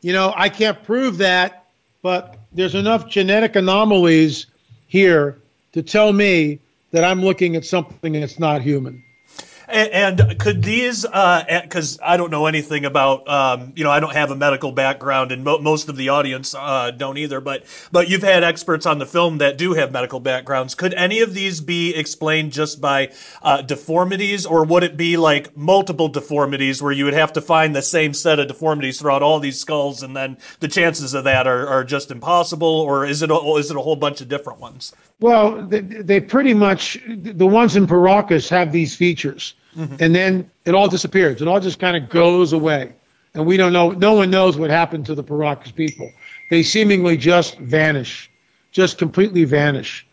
you 0.00 0.12
know, 0.12 0.32
I 0.36 0.48
can't 0.48 0.82
prove 0.84 1.18
that, 1.18 1.66
but 2.02 2.38
there's 2.52 2.74
enough 2.74 3.08
genetic 3.08 3.56
anomalies 3.56 4.46
here 4.86 5.38
to 5.72 5.82
tell 5.82 6.12
me 6.12 6.60
that 6.92 7.04
I'm 7.04 7.22
looking 7.22 7.56
at 7.56 7.64
something 7.64 8.12
that's 8.14 8.38
not 8.38 8.62
human. 8.62 9.04
And, 9.72 10.38
could 10.38 10.62
these, 10.62 11.02
because 11.02 11.98
uh, 11.98 12.04
I 12.04 12.16
don't 12.16 12.30
know 12.30 12.46
anything 12.46 12.84
about, 12.84 13.28
um, 13.28 13.72
you 13.76 13.84
know, 13.84 13.90
I 13.90 14.00
don't 14.00 14.14
have 14.14 14.30
a 14.30 14.36
medical 14.36 14.72
background, 14.72 15.32
and 15.32 15.44
mo- 15.44 15.58
most 15.58 15.88
of 15.88 15.96
the 15.96 16.08
audience 16.08 16.54
uh, 16.54 16.90
don't 16.90 17.18
either. 17.18 17.40
But 17.40 17.64
but 17.92 18.08
you've 18.08 18.22
had 18.22 18.42
experts 18.42 18.86
on 18.86 18.98
the 18.98 19.06
film 19.06 19.38
that 19.38 19.56
do 19.56 19.74
have 19.74 19.92
medical 19.92 20.20
backgrounds. 20.20 20.74
Could 20.74 20.94
any 20.94 21.20
of 21.20 21.34
these 21.34 21.60
be 21.60 21.94
explained 21.94 22.52
just 22.52 22.80
by 22.80 23.12
uh, 23.42 23.62
deformities, 23.62 24.44
or 24.44 24.64
would 24.64 24.82
it 24.82 24.96
be 24.96 25.16
like 25.16 25.56
multiple 25.56 26.08
deformities, 26.08 26.82
where 26.82 26.92
you 26.92 27.04
would 27.04 27.14
have 27.14 27.32
to 27.34 27.40
find 27.40 27.74
the 27.74 27.82
same 27.82 28.12
set 28.12 28.38
of 28.38 28.48
deformities 28.48 29.00
throughout 29.00 29.22
all 29.22 29.38
these 29.40 29.60
skulls, 29.60 30.02
and 30.02 30.16
then 30.16 30.36
the 30.58 30.68
chances 30.68 31.14
of 31.14 31.24
that 31.24 31.46
are, 31.46 31.66
are 31.68 31.84
just 31.84 32.10
impossible, 32.10 32.66
or 32.66 33.06
is 33.06 33.22
it 33.22 33.30
a, 33.30 33.38
is 33.56 33.70
it 33.70 33.76
a 33.76 33.80
whole 33.80 33.96
bunch 33.96 34.20
of 34.20 34.28
different 34.28 34.58
ones? 34.58 34.92
Well, 35.20 35.62
they, 35.62 35.80
they 35.80 36.20
pretty 36.20 36.54
much 36.54 36.98
the 37.06 37.46
ones 37.46 37.76
in 37.76 37.86
Paracas 37.86 38.48
have 38.48 38.72
these 38.72 38.96
features. 38.96 39.54
Mm-hmm. 39.76 39.96
And 40.00 40.14
then 40.14 40.50
it 40.64 40.74
all 40.74 40.88
disappears. 40.88 41.40
It 41.40 41.48
all 41.48 41.60
just 41.60 41.78
kind 41.78 41.96
of 41.96 42.08
goes 42.08 42.52
away. 42.52 42.92
And 43.34 43.46
we 43.46 43.56
don't 43.56 43.72
know, 43.72 43.90
no 43.90 44.14
one 44.14 44.30
knows 44.30 44.56
what 44.56 44.70
happened 44.70 45.06
to 45.06 45.14
the 45.14 45.22
Paracas 45.22 45.74
people. 45.74 46.10
They 46.50 46.62
seemingly 46.62 47.16
just 47.16 47.58
vanish, 47.58 48.30
just 48.72 48.98
completely 48.98 49.44
vanish. 49.44 50.06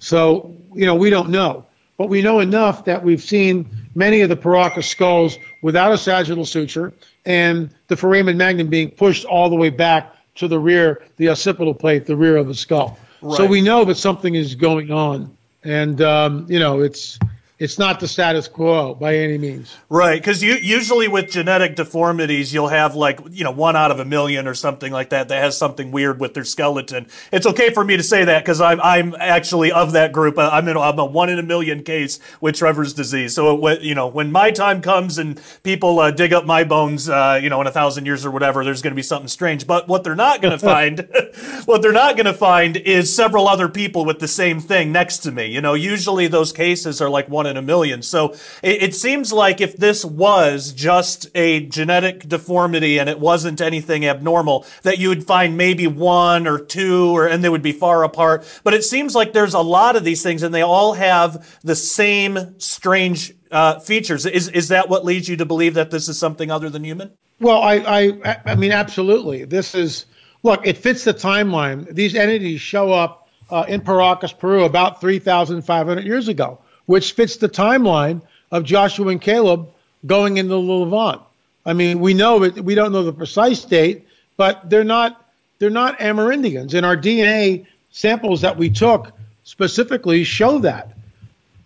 So, 0.00 0.54
you 0.74 0.86
know, 0.86 0.94
we 0.94 1.10
don't 1.10 1.30
know. 1.30 1.66
But 1.96 2.08
we 2.08 2.22
know 2.22 2.40
enough 2.40 2.84
that 2.86 3.04
we've 3.04 3.22
seen 3.22 3.68
many 3.94 4.20
of 4.22 4.28
the 4.28 4.36
Paracas 4.36 4.88
skulls 4.88 5.38
without 5.62 5.92
a 5.92 5.98
sagittal 5.98 6.44
suture 6.44 6.92
and 7.24 7.70
the 7.86 7.96
foramen 7.96 8.36
magnum 8.36 8.66
being 8.68 8.90
pushed 8.90 9.24
all 9.24 9.48
the 9.48 9.56
way 9.56 9.70
back 9.70 10.12
to 10.36 10.48
the 10.48 10.58
rear, 10.58 11.02
the 11.16 11.28
occipital 11.28 11.74
plate, 11.74 12.06
the 12.06 12.16
rear 12.16 12.36
of 12.36 12.48
the 12.48 12.54
skull. 12.54 12.98
Right. 13.22 13.36
So 13.36 13.46
we 13.46 13.60
know 13.60 13.84
that 13.84 13.94
something 13.94 14.34
is 14.34 14.56
going 14.56 14.90
on. 14.90 15.36
And, 15.62 16.02
um, 16.02 16.46
you 16.48 16.58
know, 16.58 16.80
it's 16.80 17.18
it's 17.56 17.78
not 17.78 18.00
the 18.00 18.08
status 18.08 18.48
quo 18.48 18.94
by 18.94 19.16
any 19.16 19.38
means. 19.38 19.76
Right, 19.88 20.20
because 20.20 20.42
usually 20.42 21.06
with 21.06 21.30
genetic 21.30 21.76
deformities, 21.76 22.52
you'll 22.52 22.68
have 22.68 22.96
like 22.96 23.20
you 23.30 23.44
know 23.44 23.52
one 23.52 23.76
out 23.76 23.92
of 23.92 24.00
a 24.00 24.04
million 24.04 24.48
or 24.48 24.54
something 24.54 24.92
like 24.92 25.10
that 25.10 25.28
that 25.28 25.40
has 25.40 25.56
something 25.56 25.92
weird 25.92 26.18
with 26.18 26.34
their 26.34 26.44
skeleton. 26.44 27.06
It's 27.32 27.46
okay 27.46 27.70
for 27.70 27.84
me 27.84 27.96
to 27.96 28.02
say 28.02 28.24
that 28.24 28.42
because 28.42 28.60
I'm 28.60 28.80
I'm 28.80 29.14
actually 29.20 29.70
of 29.70 29.92
that 29.92 30.12
group. 30.12 30.36
I'm 30.36 30.66
in 30.66 30.76
I'm 30.76 30.98
a 30.98 31.04
one 31.04 31.28
in 31.28 31.38
a 31.38 31.44
million 31.44 31.84
case 31.84 32.18
with 32.40 32.56
Trevor's 32.56 32.92
disease. 32.92 33.36
So 33.36 33.64
it, 33.68 33.82
you 33.82 33.94
know 33.94 34.08
when 34.08 34.32
my 34.32 34.50
time 34.50 34.82
comes 34.82 35.18
and 35.18 35.40
people 35.62 36.00
uh, 36.00 36.10
dig 36.10 36.32
up 36.32 36.44
my 36.44 36.64
bones, 36.64 37.08
uh, 37.08 37.38
you 37.40 37.50
know 37.50 37.60
in 37.60 37.68
a 37.68 37.72
thousand 37.72 38.04
years 38.04 38.26
or 38.26 38.32
whatever, 38.32 38.64
there's 38.64 38.82
going 38.82 38.92
to 38.92 38.96
be 38.96 39.02
something 39.02 39.28
strange. 39.28 39.64
But 39.64 39.86
what 39.86 40.02
they're 40.02 40.16
not 40.16 40.42
going 40.42 40.58
to 40.58 40.64
find, 40.64 41.08
what 41.66 41.82
they're 41.82 41.92
not 41.92 42.16
going 42.16 42.26
to 42.26 42.34
find 42.34 42.76
is 42.76 43.14
several 43.14 43.46
other 43.46 43.68
people 43.68 44.04
with 44.04 44.18
the 44.18 44.26
same 44.26 44.58
thing 44.58 44.90
next 44.90 45.18
to 45.18 45.30
me. 45.30 45.46
You 45.46 45.60
know, 45.60 45.74
usually 45.74 46.26
those 46.26 46.50
cases 46.50 47.00
are 47.00 47.08
like 47.08 47.28
one 47.28 47.43
one 47.44 47.50
in 47.50 47.56
a 47.56 47.62
million. 47.62 48.02
So 48.02 48.32
it, 48.62 48.82
it 48.82 48.94
seems 48.94 49.32
like 49.32 49.60
if 49.60 49.76
this 49.76 50.04
was 50.04 50.72
just 50.72 51.28
a 51.34 51.60
genetic 51.66 52.28
deformity 52.28 52.98
and 52.98 53.08
it 53.08 53.20
wasn't 53.20 53.60
anything 53.60 54.06
abnormal, 54.06 54.66
that 54.82 54.98
you 54.98 55.08
would 55.10 55.24
find 55.24 55.56
maybe 55.56 55.86
one 55.86 56.46
or 56.46 56.58
two, 56.58 57.16
or 57.16 57.26
and 57.26 57.44
they 57.44 57.48
would 57.48 57.62
be 57.62 57.72
far 57.72 58.02
apart. 58.04 58.44
But 58.64 58.74
it 58.74 58.84
seems 58.84 59.14
like 59.14 59.32
there's 59.32 59.54
a 59.54 59.60
lot 59.60 59.96
of 59.96 60.04
these 60.04 60.22
things, 60.22 60.42
and 60.42 60.54
they 60.54 60.62
all 60.62 60.94
have 60.94 61.58
the 61.62 61.76
same 61.76 62.58
strange 62.58 63.34
uh, 63.50 63.78
features. 63.80 64.26
Is 64.26 64.48
is 64.48 64.68
that 64.68 64.88
what 64.88 65.04
leads 65.04 65.28
you 65.28 65.36
to 65.36 65.46
believe 65.46 65.74
that 65.74 65.90
this 65.90 66.08
is 66.08 66.18
something 66.18 66.50
other 66.50 66.70
than 66.70 66.84
human? 66.84 67.12
Well, 67.40 67.62
I 67.62 67.74
I 67.74 68.36
I 68.46 68.54
mean, 68.54 68.72
absolutely. 68.72 69.44
This 69.44 69.74
is 69.74 70.06
look. 70.42 70.66
It 70.66 70.78
fits 70.78 71.04
the 71.04 71.14
timeline. 71.14 71.92
These 71.94 72.14
entities 72.14 72.60
show 72.60 72.92
up 72.92 73.28
uh, 73.50 73.64
in 73.68 73.80
Paracas, 73.82 74.32
Peru, 74.32 74.64
about 74.64 75.00
3,500 75.00 76.04
years 76.04 76.28
ago 76.28 76.60
which 76.86 77.12
fits 77.12 77.36
the 77.36 77.48
timeline 77.48 78.22
of 78.50 78.64
Joshua 78.64 79.08
and 79.08 79.20
Caleb 79.20 79.68
going 80.06 80.36
into 80.36 80.50
the 80.50 80.60
Levant. 80.60 81.22
I 81.66 81.72
mean, 81.72 82.00
we 82.00 82.14
know 82.14 82.42
it. 82.42 82.62
We 82.62 82.74
don't 82.74 82.92
know 82.92 83.02
the 83.02 83.12
precise 83.12 83.64
date, 83.64 84.06
but 84.36 84.68
they're 84.68 84.84
not 84.84 85.20
they're 85.58 85.70
not 85.70 85.98
Amerindians, 85.98 86.74
and 86.74 86.84
our 86.84 86.96
DNA 86.96 87.66
samples 87.90 88.40
that 88.42 88.56
we 88.56 88.68
took 88.68 89.12
specifically 89.44 90.24
show 90.24 90.58
that. 90.58 90.92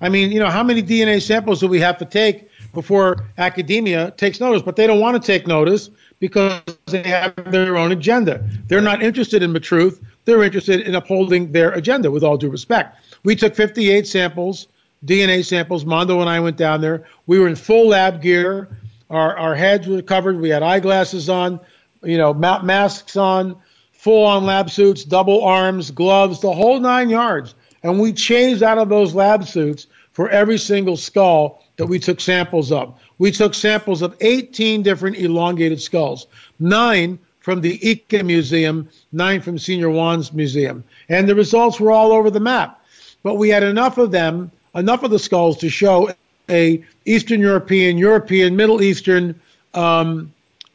I 0.00 0.08
mean, 0.08 0.30
you 0.30 0.38
know, 0.38 0.50
how 0.50 0.62
many 0.62 0.82
DNA 0.82 1.20
samples 1.20 1.60
do 1.60 1.68
we 1.68 1.80
have 1.80 1.98
to 1.98 2.04
take 2.04 2.48
before 2.72 3.24
academia 3.38 4.12
takes 4.12 4.38
notice? 4.38 4.62
But 4.62 4.76
they 4.76 4.86
don't 4.86 5.00
want 5.00 5.20
to 5.20 5.26
take 5.26 5.46
notice 5.46 5.90
because 6.20 6.62
they 6.86 7.02
have 7.02 7.34
their 7.50 7.76
own 7.76 7.92
agenda. 7.92 8.48
They're 8.66 8.80
not 8.80 9.02
interested 9.02 9.42
in 9.42 9.52
the 9.52 9.60
truth. 9.60 10.00
They're 10.24 10.42
interested 10.42 10.82
in 10.82 10.94
upholding 10.94 11.52
their 11.52 11.72
agenda, 11.72 12.10
with 12.10 12.22
all 12.22 12.36
due 12.36 12.50
respect. 12.50 12.96
We 13.24 13.34
took 13.34 13.54
58 13.54 14.06
samples, 14.06 14.68
DNA 15.04 15.44
samples. 15.44 15.84
Mondo 15.84 16.20
and 16.20 16.28
I 16.28 16.40
went 16.40 16.56
down 16.56 16.80
there. 16.80 17.04
We 17.26 17.38
were 17.38 17.48
in 17.48 17.56
full 17.56 17.88
lab 17.88 18.22
gear. 18.22 18.68
Our, 19.10 19.36
our 19.36 19.54
heads 19.54 19.86
were 19.86 20.02
covered. 20.02 20.40
We 20.40 20.48
had 20.48 20.62
eyeglasses 20.62 21.28
on, 21.28 21.60
you 22.02 22.18
know, 22.18 22.34
masks 22.34 23.16
on, 23.16 23.56
full 23.92 24.24
on 24.24 24.44
lab 24.44 24.70
suits, 24.70 25.04
double 25.04 25.42
arms, 25.44 25.90
gloves, 25.90 26.40
the 26.40 26.52
whole 26.52 26.80
nine 26.80 27.10
yards. 27.10 27.54
And 27.82 28.00
we 28.00 28.12
changed 28.12 28.62
out 28.62 28.78
of 28.78 28.88
those 28.88 29.14
lab 29.14 29.46
suits 29.46 29.86
for 30.12 30.28
every 30.30 30.58
single 30.58 30.96
skull 30.96 31.62
that 31.76 31.86
we 31.86 31.98
took 31.98 32.20
samples 32.20 32.72
of. 32.72 32.98
We 33.18 33.30
took 33.30 33.54
samples 33.54 34.02
of 34.02 34.16
18 34.20 34.82
different 34.82 35.16
elongated 35.16 35.80
skulls, 35.80 36.26
nine 36.58 37.18
from 37.40 37.60
the 37.60 37.78
Ica 37.78 38.24
Museum, 38.24 38.88
nine 39.12 39.40
from 39.40 39.58
Senior 39.58 39.90
Juan's 39.90 40.32
Museum. 40.32 40.84
And 41.08 41.28
the 41.28 41.34
results 41.34 41.80
were 41.80 41.92
all 41.92 42.12
over 42.12 42.30
the 42.30 42.40
map. 42.40 42.84
But 43.22 43.34
we 43.34 43.48
had 43.48 43.62
enough 43.62 43.96
of 43.96 44.10
them, 44.10 44.50
enough 44.74 45.02
of 45.02 45.10
the 45.10 45.18
skulls 45.18 45.58
to 45.58 45.68
show 45.68 46.12
a 46.48 46.84
Eastern 47.04 47.40
European, 47.40 47.98
European, 47.98 48.56
Middle 48.56 48.82
Eastern, 48.82 49.40
um, 49.74 50.32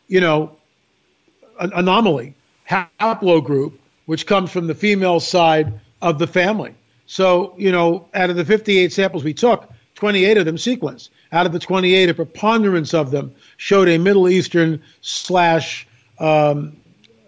you 0.08 0.22
know, 0.22 0.56
an 1.60 1.72
anomaly, 1.74 2.36
haplogroup, 2.70 3.74
which 4.06 4.28
comes 4.28 4.52
from 4.52 4.68
the 4.68 4.76
female 4.76 5.20
side 5.20 5.80
of 6.02 6.20
the 6.20 6.28
family. 6.28 6.76
So, 7.06 7.54
you 7.58 7.72
know, 7.72 8.08
out 8.14 8.30
of 8.30 8.36
the 8.36 8.46
58 8.46 8.92
samples 8.92 9.24
we 9.24 9.34
took, 9.34 9.70
28 9.96 10.38
of 10.38 10.46
them 10.46 10.58
sequenced. 10.58 11.10
Out 11.32 11.46
of 11.46 11.52
the 11.52 11.60
28, 11.60 12.10
a 12.10 12.14
preponderance 12.14 12.94
of 12.94 13.12
them 13.12 13.34
showed 13.58 13.88
a 13.88 13.98
Middle 13.98 14.28
Eastern 14.30 14.82
slash, 15.02 15.88
um, 16.20 16.76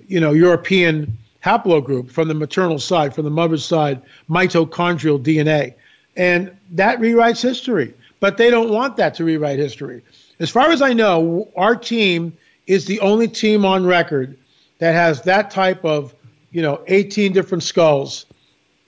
you 0.07 0.19
know, 0.19 0.31
European 0.31 1.17
haplogroup 1.43 2.09
from 2.09 2.27
the 2.27 2.33
maternal 2.33 2.79
side, 2.79 3.13
from 3.13 3.23
the 3.23 3.31
mother's 3.31 3.63
side, 3.63 4.01
mitochondrial 4.29 5.23
DNA. 5.23 5.75
And 6.15 6.55
that 6.71 6.99
rewrites 6.99 7.41
history. 7.41 7.93
But 8.19 8.37
they 8.37 8.49
don't 8.49 8.69
want 8.69 8.97
that 8.97 9.13
to 9.15 9.25
rewrite 9.25 9.59
history. 9.59 10.01
As 10.39 10.49
far 10.49 10.71
as 10.71 10.81
I 10.81 10.93
know, 10.93 11.51
our 11.55 11.75
team 11.75 12.35
is 12.67 12.85
the 12.85 12.99
only 12.99 13.27
team 13.27 13.65
on 13.65 13.85
record 13.85 14.37
that 14.79 14.93
has 14.93 15.21
that 15.23 15.51
type 15.51 15.83
of, 15.85 16.13
you 16.51 16.61
know, 16.61 16.81
18 16.87 17.33
different 17.33 17.63
skulls 17.63 18.25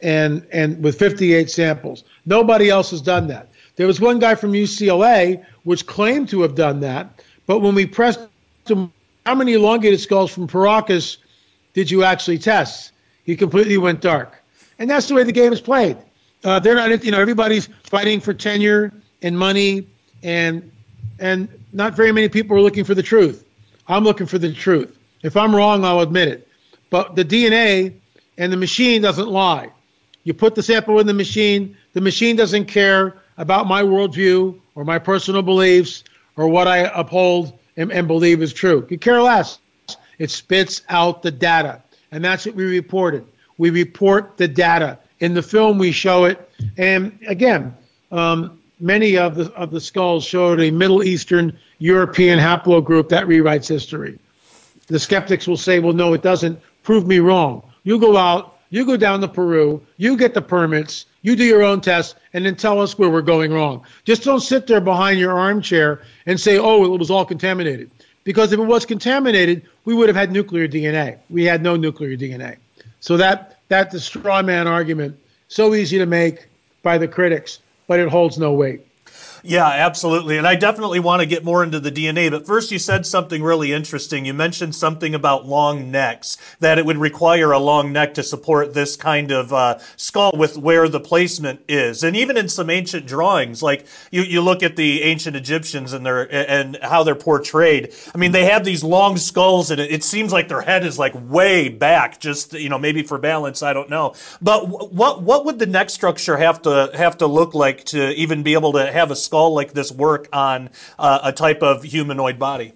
and 0.01 0.45
and 0.51 0.83
with 0.83 0.97
58 0.97 1.49
samples. 1.49 2.03
Nobody 2.25 2.69
else 2.69 2.91
has 2.91 3.01
done 3.01 3.27
that. 3.27 3.49
There 3.75 3.87
was 3.87 3.99
one 3.99 4.19
guy 4.19 4.35
from 4.35 4.53
UCLA 4.53 5.43
which 5.63 5.85
claimed 5.85 6.29
to 6.29 6.41
have 6.41 6.55
done 6.55 6.79
that, 6.81 7.23
but 7.45 7.59
when 7.59 7.75
we 7.75 7.85
pressed 7.85 8.19
him, 8.65 8.91
how 9.25 9.35
many 9.35 9.53
elongated 9.53 9.99
skulls 9.99 10.31
from 10.31 10.47
Paracas 10.47 11.17
did 11.73 11.91
you 11.91 12.03
actually 12.03 12.39
test? 12.39 12.91
He 13.23 13.35
completely 13.35 13.77
went 13.77 14.01
dark, 14.01 14.41
and 14.79 14.89
that's 14.89 15.07
the 15.07 15.13
way 15.13 15.23
the 15.23 15.31
game 15.31 15.53
is 15.53 15.61
played. 15.61 15.97
Uh, 16.43 16.59
they're 16.59 16.75
not, 16.75 17.03
you 17.03 17.11
know, 17.11 17.19
everybody's 17.19 17.67
fighting 17.83 18.19
for 18.19 18.33
tenure 18.33 18.93
and 19.21 19.37
money, 19.37 19.87
and 20.23 20.71
and 21.19 21.49
not 21.73 21.95
very 21.95 22.11
many 22.11 22.29
people 22.29 22.55
are 22.57 22.61
looking 22.61 22.83
for 22.83 22.93
the 22.93 23.03
truth. 23.03 23.43
I'm 23.87 24.03
looking 24.03 24.27
for 24.27 24.37
the 24.37 24.53
truth. 24.53 24.97
If 25.23 25.35
I'm 25.35 25.55
wrong, 25.55 25.83
I'll 25.83 26.01
admit 26.01 26.27
it. 26.27 26.47
But 26.89 27.15
the 27.15 27.25
DNA 27.25 27.93
and 28.37 28.51
the 28.51 28.57
machine 28.57 29.01
doesn't 29.01 29.27
lie. 29.27 29.69
You 30.23 30.33
put 30.33 30.55
the 30.55 30.63
sample 30.63 30.99
in 30.99 31.07
the 31.07 31.13
machine, 31.13 31.77
the 31.93 32.01
machine 32.01 32.35
doesn't 32.35 32.65
care 32.65 33.15
about 33.37 33.67
my 33.67 33.81
worldview 33.81 34.59
or 34.75 34.83
my 34.83 34.99
personal 34.99 35.41
beliefs 35.41 36.03
or 36.35 36.47
what 36.47 36.67
I 36.67 36.79
uphold 36.79 37.57
and, 37.77 37.91
and 37.91 38.07
believe 38.07 38.41
is 38.41 38.53
true. 38.53 38.85
You 38.89 38.97
care 38.97 39.21
less. 39.21 39.59
It 40.19 40.29
spits 40.31 40.81
out 40.89 41.21
the 41.21 41.31
data. 41.31 41.81
And 42.11 42.23
that's 42.23 42.45
what 42.45 42.55
we 42.55 42.65
reported. 42.65 43.25
We 43.57 43.69
report 43.69 44.37
the 44.37 44.47
data. 44.47 44.99
In 45.19 45.33
the 45.33 45.41
film, 45.41 45.77
we 45.77 45.91
show 45.91 46.25
it. 46.25 46.49
And 46.77 47.17
again, 47.27 47.75
um, 48.11 48.59
many 48.79 49.17
of 49.17 49.35
the, 49.35 49.51
of 49.53 49.71
the 49.71 49.81
skulls 49.81 50.23
showed 50.23 50.59
a 50.59 50.71
Middle 50.71 51.03
Eastern 51.03 51.57
European 51.79 52.39
haplogroup 52.39 53.09
that 53.09 53.25
rewrites 53.25 53.67
history. 53.67 54.19
The 54.87 54.99
skeptics 54.99 55.47
will 55.47 55.57
say, 55.57 55.79
well, 55.79 55.93
no, 55.93 56.13
it 56.13 56.21
doesn't. 56.21 56.59
Prove 56.83 57.07
me 57.07 57.19
wrong. 57.19 57.63
You 57.83 57.99
go 57.99 58.15
out, 58.15 58.57
you 58.69 58.85
go 58.85 58.97
down 58.97 59.21
to 59.21 59.27
Peru, 59.27 59.81
you 59.97 60.17
get 60.17 60.33
the 60.33 60.41
permits, 60.41 61.05
you 61.21 61.35
do 61.35 61.43
your 61.43 61.63
own 61.63 61.81
tests, 61.81 62.15
and 62.33 62.45
then 62.45 62.55
tell 62.55 62.79
us 62.81 62.97
where 62.97 63.09
we're 63.09 63.21
going 63.21 63.51
wrong. 63.51 63.83
Just 64.05 64.23
don't 64.23 64.39
sit 64.39 64.67
there 64.67 64.81
behind 64.81 65.19
your 65.19 65.37
armchair 65.37 66.01
and 66.25 66.39
say, 66.39 66.57
oh, 66.57 66.85
it 66.85 66.99
was 66.99 67.11
all 67.11 67.25
contaminated. 67.25 67.91
Because 68.23 68.51
if 68.51 68.59
it 68.59 68.63
was 68.63 68.85
contaminated, 68.85 69.65
we 69.85 69.93
would 69.93 70.09
have 70.09 70.15
had 70.15 70.31
nuclear 70.31 70.67
DNA. 70.67 71.17
We 71.29 71.45
had 71.45 71.61
no 71.61 71.75
nuclear 71.75 72.17
DNA. 72.17 72.57
So 72.99 73.17
that 73.17 73.56
that's 73.69 73.93
the 73.93 73.99
straw 73.99 74.41
man 74.41 74.67
argument, 74.67 75.19
so 75.47 75.75
easy 75.75 75.97
to 75.97 76.05
make 76.05 76.47
by 76.81 76.97
the 76.97 77.07
critics, 77.07 77.59
but 77.87 77.99
it 77.99 78.09
holds 78.09 78.37
no 78.37 78.53
weight. 78.53 78.86
Yeah, 79.43 79.67
absolutely. 79.67 80.37
And 80.37 80.47
I 80.47 80.55
definitely 80.55 80.99
want 80.99 81.21
to 81.21 81.25
get 81.25 81.43
more 81.43 81.63
into 81.63 81.79
the 81.79 81.91
DNA. 81.91 82.29
But 82.31 82.45
first, 82.45 82.71
you 82.71 82.79
said 82.79 83.05
something 83.05 83.43
really 83.43 83.73
interesting. 83.73 84.25
You 84.25 84.33
mentioned 84.33 84.75
something 84.75 85.13
about 85.13 85.45
long 85.45 85.91
necks, 85.91 86.37
that 86.59 86.77
it 86.77 86.85
would 86.85 86.97
require 86.97 87.51
a 87.51 87.59
long 87.59 87.91
neck 87.91 88.13
to 88.15 88.23
support 88.23 88.73
this 88.73 88.95
kind 88.95 89.31
of 89.31 89.53
uh, 89.53 89.79
skull 89.95 90.31
with 90.35 90.57
where 90.57 90.89
the 90.89 90.99
placement 90.99 91.61
is. 91.67 92.03
And 92.03 92.15
even 92.15 92.37
in 92.37 92.49
some 92.49 92.69
ancient 92.69 93.05
drawings, 93.05 93.61
like 93.61 93.85
you, 94.11 94.23
you 94.23 94.41
look 94.41 94.63
at 94.63 94.75
the 94.75 95.03
ancient 95.03 95.35
Egyptians 95.35 95.93
and 95.93 96.05
their 96.05 96.27
and 96.31 96.77
how 96.81 97.03
they're 97.03 97.15
portrayed. 97.15 97.93
I 98.13 98.17
mean, 98.17 98.31
they 98.31 98.45
have 98.45 98.63
these 98.63 98.83
long 98.83 99.17
skulls, 99.17 99.71
and 99.71 99.79
it, 99.79 99.91
it 99.91 100.03
seems 100.03 100.31
like 100.31 100.47
their 100.47 100.61
head 100.61 100.85
is 100.85 100.97
like 100.97 101.13
way 101.15 101.69
back, 101.69 102.19
just 102.19 102.53
you 102.53 102.69
know, 102.69 102.79
maybe 102.79 103.03
for 103.03 103.17
balance. 103.17 103.63
I 103.63 103.73
don't 103.73 103.89
know. 103.89 104.13
But 104.41 104.91
what 104.93 105.21
what 105.21 105.45
would 105.45 105.59
the 105.59 105.65
neck 105.65 105.89
structure 105.89 106.37
have 106.37 106.61
to 106.63 106.91
have 106.93 107.17
to 107.19 107.27
look 107.27 107.53
like 107.53 107.83
to 107.85 108.13
even 108.15 108.43
be 108.43 108.53
able 108.53 108.73
to 108.73 108.91
have 108.91 109.11
a 109.11 109.15
skull? 109.27 109.53
like 109.53 109.73
this 109.73 109.91
work 109.91 110.27
on 110.33 110.69
uh, 110.97 111.19
a 111.23 111.31
type 111.31 111.61
of 111.61 111.83
humanoid 111.83 112.39
body? 112.39 112.73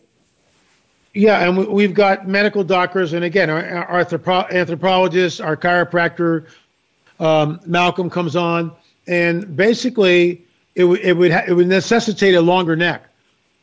Yeah, 1.13 1.45
and 1.45 1.67
we've 1.67 1.93
got 1.93 2.27
medical 2.27 2.63
doctors, 2.63 3.11
and 3.13 3.25
again, 3.25 3.49
our, 3.49 3.63
our 3.85 3.99
anthropologists, 3.99 5.41
our 5.41 5.57
chiropractor, 5.57 6.47
um, 7.19 7.59
Malcolm 7.65 8.09
comes 8.09 8.35
on, 8.35 8.71
and 9.07 9.55
basically, 9.57 10.45
it, 10.75 10.81
w- 10.81 11.01
it 11.01 11.17
would 11.17 11.31
ha- 11.31 11.43
it 11.47 11.53
would 11.53 11.67
necessitate 11.67 12.35
a 12.35 12.41
longer 12.41 12.75
neck 12.77 13.03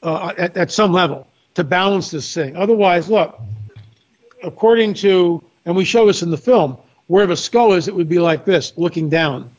uh, 0.02 0.34
at, 0.36 0.56
at 0.56 0.70
some 0.70 0.92
level 0.92 1.26
to 1.54 1.64
balance 1.64 2.10
this 2.10 2.34
thing. 2.34 2.54
Otherwise, 2.54 3.08
look, 3.08 3.40
according 4.42 4.94
to, 4.94 5.42
and 5.64 5.74
we 5.74 5.84
show 5.84 6.06
this 6.06 6.22
in 6.22 6.30
the 6.30 6.36
film, 6.36 6.76
where 7.06 7.26
the 7.26 7.36
skull 7.36 7.72
is, 7.72 7.88
it 7.88 7.94
would 7.94 8.10
be 8.10 8.18
like 8.18 8.44
this, 8.44 8.74
looking 8.76 9.08
down. 9.08 9.50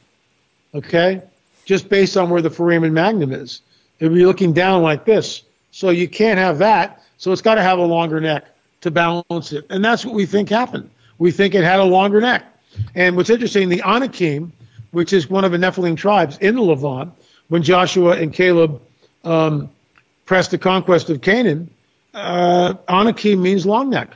Okay, 0.76 1.24
just 1.70 1.88
based 1.88 2.18
on 2.18 2.32
where 2.32 2.42
the 2.42 2.50
foramen 2.50 2.96
magnum 2.96 3.32
is. 3.32 3.62
It 4.00 4.08
would 4.08 4.16
be 4.16 4.26
looking 4.26 4.54
down 4.54 4.82
like 4.82 5.06
this. 5.06 5.44
So 5.70 5.92
you 5.92 6.08
can't 6.08 6.40
have 6.40 6.58
that. 6.58 7.04
So 7.20 7.32
it's 7.32 7.44
got 7.44 7.56
to 7.56 7.62
have 7.62 7.78
a 7.78 7.84
longer 7.84 8.20
neck 8.20 8.48
to 8.82 8.90
balance 8.90 9.54
it. 9.54 9.68
And 9.70 9.86
that's 9.86 10.04
what 10.04 10.16
we 10.16 10.26
think 10.26 10.50
happened. 10.50 10.90
We 11.20 11.30
think 11.30 11.54
it 11.54 11.64
had 11.64 11.80
a 11.80 11.84
longer 11.84 12.22
neck. 12.22 12.44
And 12.96 13.16
what's 13.16 13.30
interesting, 13.30 13.70
the 13.70 13.84
Anakim, 13.84 14.52
which 14.90 15.14
is 15.14 15.30
one 15.30 15.44
of 15.44 15.52
the 15.52 15.60
Nephilim 15.60 15.96
tribes 15.96 16.40
in 16.40 16.56
the 16.56 16.62
Levant, 16.64 17.14
when 17.50 17.62
Joshua 17.62 18.18
and 18.18 18.34
Caleb 18.34 18.82
um, 19.24 19.70
pressed 20.26 20.50
the 20.50 20.58
conquest 20.58 21.12
of 21.12 21.22
Canaan, 21.22 21.70
uh, 22.16 22.74
Anakim 22.88 23.44
means 23.44 23.68
long 23.68 23.92
neck. 23.92 24.10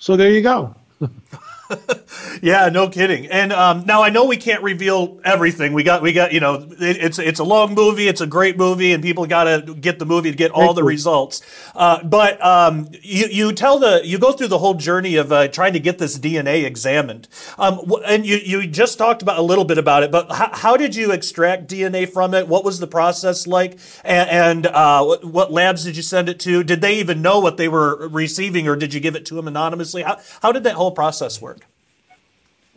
So 0.00 0.16
there 0.16 0.32
you 0.32 0.42
go. 0.42 0.74
yeah, 2.42 2.68
no 2.68 2.88
kidding. 2.88 3.26
And 3.26 3.52
um, 3.52 3.84
now 3.86 4.02
I 4.02 4.10
know 4.10 4.24
we 4.24 4.36
can't 4.36 4.62
reveal 4.62 5.20
everything. 5.24 5.72
We 5.72 5.82
got, 5.82 6.02
we 6.02 6.12
got, 6.12 6.32
you 6.32 6.40
know, 6.40 6.66
it, 6.78 6.96
it's 6.96 7.18
it's 7.18 7.40
a 7.40 7.44
long 7.44 7.74
movie. 7.74 8.08
It's 8.08 8.20
a 8.20 8.26
great 8.26 8.56
movie, 8.56 8.92
and 8.92 9.02
people 9.02 9.26
got 9.26 9.44
to 9.44 9.74
get 9.74 9.98
the 9.98 10.06
movie 10.06 10.30
to 10.30 10.36
get 10.36 10.50
all 10.50 10.72
the 10.72 10.84
results. 10.84 11.42
Uh, 11.74 12.02
but 12.02 12.42
um, 12.44 12.88
you 13.02 13.26
you 13.26 13.52
tell 13.52 13.78
the 13.78 14.00
you 14.04 14.18
go 14.18 14.32
through 14.32 14.48
the 14.48 14.58
whole 14.58 14.74
journey 14.74 15.16
of 15.16 15.30
uh, 15.32 15.48
trying 15.48 15.72
to 15.74 15.80
get 15.80 15.98
this 15.98 16.18
DNA 16.18 16.64
examined. 16.64 17.28
Um, 17.58 17.92
and 18.06 18.24
you 18.24 18.36
you 18.36 18.66
just 18.66 18.98
talked 18.98 19.22
about 19.22 19.38
a 19.38 19.42
little 19.42 19.64
bit 19.64 19.78
about 19.78 20.02
it, 20.02 20.10
but 20.10 20.30
how, 20.32 20.50
how 20.52 20.76
did 20.76 20.94
you 20.94 21.12
extract 21.12 21.68
DNA 21.68 22.08
from 22.08 22.34
it? 22.34 22.48
What 22.48 22.64
was 22.64 22.80
the 22.80 22.86
process 22.86 23.46
like? 23.46 23.78
And, 24.04 24.30
and 24.30 24.66
uh, 24.66 25.04
what, 25.04 25.24
what 25.24 25.52
labs 25.52 25.84
did 25.84 25.96
you 25.96 26.02
send 26.02 26.28
it 26.28 26.40
to? 26.40 26.64
Did 26.64 26.80
they 26.80 26.94
even 26.98 27.20
know 27.22 27.40
what 27.40 27.56
they 27.56 27.68
were 27.68 28.08
receiving, 28.08 28.68
or 28.68 28.76
did 28.76 28.94
you 28.94 29.00
give 29.00 29.16
it 29.16 29.26
to 29.26 29.34
them 29.34 29.48
anonymously? 29.48 30.02
How 30.02 30.18
how 30.40 30.52
did 30.52 30.64
that 30.64 30.74
whole 30.74 30.92
process 30.92 31.40
work? 31.40 31.57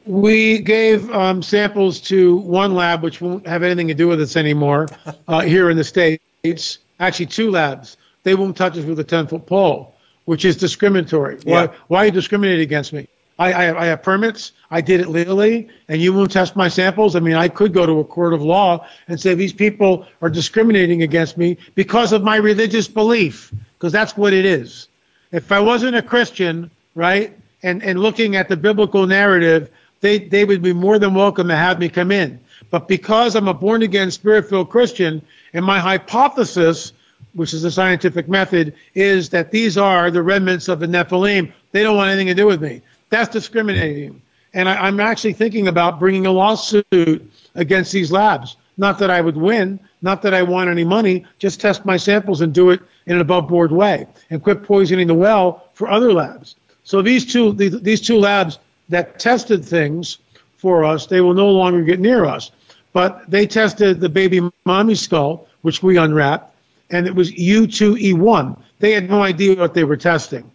We 0.06 0.60
gave 0.60 1.10
um, 1.12 1.44
samples 1.44 2.00
to 2.02 2.38
one 2.38 2.74
lab, 2.74 3.04
which 3.04 3.22
won't 3.22 3.46
have 3.46 3.64
anything 3.64 3.88
to 3.90 3.94
do 3.94 4.08
with 4.08 4.22
us 4.22 4.36
anymore, 4.36 4.88
uh, 5.28 5.42
here 5.54 5.70
in 5.70 5.78
the 5.78 5.84
States. 5.84 6.80
Actually, 7.00 7.26
two 7.28 7.52
labs. 7.52 7.98
They 8.24 8.36
won't 8.36 8.58
touch 8.58 8.78
us 8.78 8.86
with 8.86 9.00
a 9.00 9.04
10 9.04 9.28
foot 9.28 9.46
pole, 9.46 9.96
which 10.26 10.46
is 10.46 10.58
discriminatory. 10.58 11.40
Yeah. 11.44 11.68
Why, 11.68 11.74
why 11.88 12.00
are 12.00 12.06
you 12.06 12.12
discriminating 12.12 12.62
against 12.62 12.94
me? 12.94 13.08
I, 13.40 13.54
I, 13.54 13.64
have, 13.64 13.78
I 13.78 13.86
have 13.88 14.04
permits. 14.04 14.52
I 14.70 14.82
did 14.82 15.02
it 15.02 15.10
legally, 15.10 15.68
and 15.88 16.00
you 16.00 16.14
won't 16.14 16.32
test 16.32 16.56
my 16.56 16.68
samples. 16.68 17.16
I 17.16 17.20
mean, 17.20 17.34
I 17.34 17.48
could 17.48 17.74
go 17.74 17.88
to 17.88 18.00
a 18.00 18.04
court 18.04 18.34
of 18.34 18.44
law 18.44 18.86
and 19.08 19.20
say 19.20 19.34
these 19.34 19.54
people 19.54 20.06
are 20.22 20.30
discriminating 20.30 21.02
against 21.02 21.38
me 21.38 21.58
because 21.74 22.14
of 22.14 22.24
my 22.24 22.36
religious 22.36 22.88
belief, 22.88 23.52
because 23.78 23.92
that's 23.92 24.16
what 24.16 24.34
it 24.34 24.46
is. 24.46 24.88
If 25.32 25.52
I 25.52 25.60
wasn't 25.60 25.96
a 25.96 26.04
Christian, 26.04 26.70
right, 26.94 27.36
and, 27.64 27.82
and 27.82 28.00
looking 28.00 28.36
at 28.36 28.48
the 28.48 28.58
biblical 28.58 29.08
narrative, 29.08 29.72
they, 30.02 30.20
they 30.20 30.46
would 30.46 30.62
be 30.62 30.74
more 30.74 31.00
than 31.00 31.14
welcome 31.14 31.48
to 31.48 31.56
have 31.56 31.80
me 31.80 31.88
come 31.88 32.12
in. 32.12 32.40
But 32.70 32.88
because 32.88 33.36
I'm 33.36 33.48
a 33.48 33.54
born 33.54 33.84
again, 33.84 34.12
spirit 34.12 34.50
filled 34.50 34.70
Christian, 34.70 35.22
and 35.54 35.64
my 35.64 35.80
hypothesis, 35.80 36.94
which 37.34 37.54
is 37.54 37.62
the 37.62 37.72
scientific 37.72 38.28
method, 38.28 38.74
is 38.96 39.30
that 39.30 39.52
these 39.52 39.78
are 39.78 40.12
the 40.12 40.24
remnants 40.24 40.68
of 40.68 40.80
the 40.80 40.88
Nephilim, 40.88 41.52
they 41.72 41.84
don't 41.84 41.96
want 41.96 42.10
anything 42.10 42.28
to 42.28 42.34
do 42.34 42.46
with 42.46 42.62
me. 42.62 42.82
That's 43.10 43.30
discriminating. 43.30 44.22
And 44.54 44.68
I, 44.68 44.76
I'm 44.76 45.00
actually 45.00 45.34
thinking 45.34 45.68
about 45.68 46.00
bringing 46.00 46.26
a 46.26 46.32
lawsuit 46.32 47.32
against 47.56 47.92
these 47.92 48.12
labs. 48.12 48.58
Not 48.78 49.00
that 49.00 49.10
I 49.10 49.22
would 49.22 49.38
win, 49.38 49.80
not 50.02 50.22
that 50.24 50.34
I 50.34 50.42
want 50.42 50.70
any 50.70 50.84
money, 50.84 51.26
just 51.40 51.62
test 51.62 51.86
my 51.86 51.98
samples 51.98 52.42
and 52.42 52.54
do 52.54 52.72
it 52.72 52.82
in 53.06 53.16
an 53.16 53.22
above 53.22 53.48
board 53.48 53.72
way 53.72 54.08
and 54.30 54.42
quit 54.42 54.64
poisoning 54.64 55.08
the 55.08 55.14
well 55.14 55.68
for 55.74 55.90
other 55.90 56.14
labs. 56.14 56.56
So 56.84 57.02
these 57.02 57.32
two 57.32 57.54
these 57.54 58.02
two 58.02 58.18
labs 58.18 58.58
that 58.91 59.19
tested 59.19 59.65
things 59.65 60.19
for 60.58 60.84
us, 60.84 61.08
they 61.08 61.21
will 61.21 61.34
no 61.34 61.49
longer 61.49 61.82
get 61.82 61.99
near 61.99 62.25
us. 62.25 62.51
But 62.93 63.30
they 63.30 63.47
tested 63.47 63.99
the 63.99 64.10
baby 64.10 64.41
mommy 64.65 64.95
skull, 64.95 65.47
which 65.63 65.82
we 65.82 65.97
unwrapped, 65.97 66.54
and 66.91 67.08
it 67.08 67.15
was 67.15 67.32
U2E1. 67.32 68.60
They 68.80 68.91
had 68.91 69.10
no 69.10 69.23
idea 69.23 69.56
what 69.56 69.73
they 69.73 69.84
were 69.84 69.97
testing. 69.97 70.49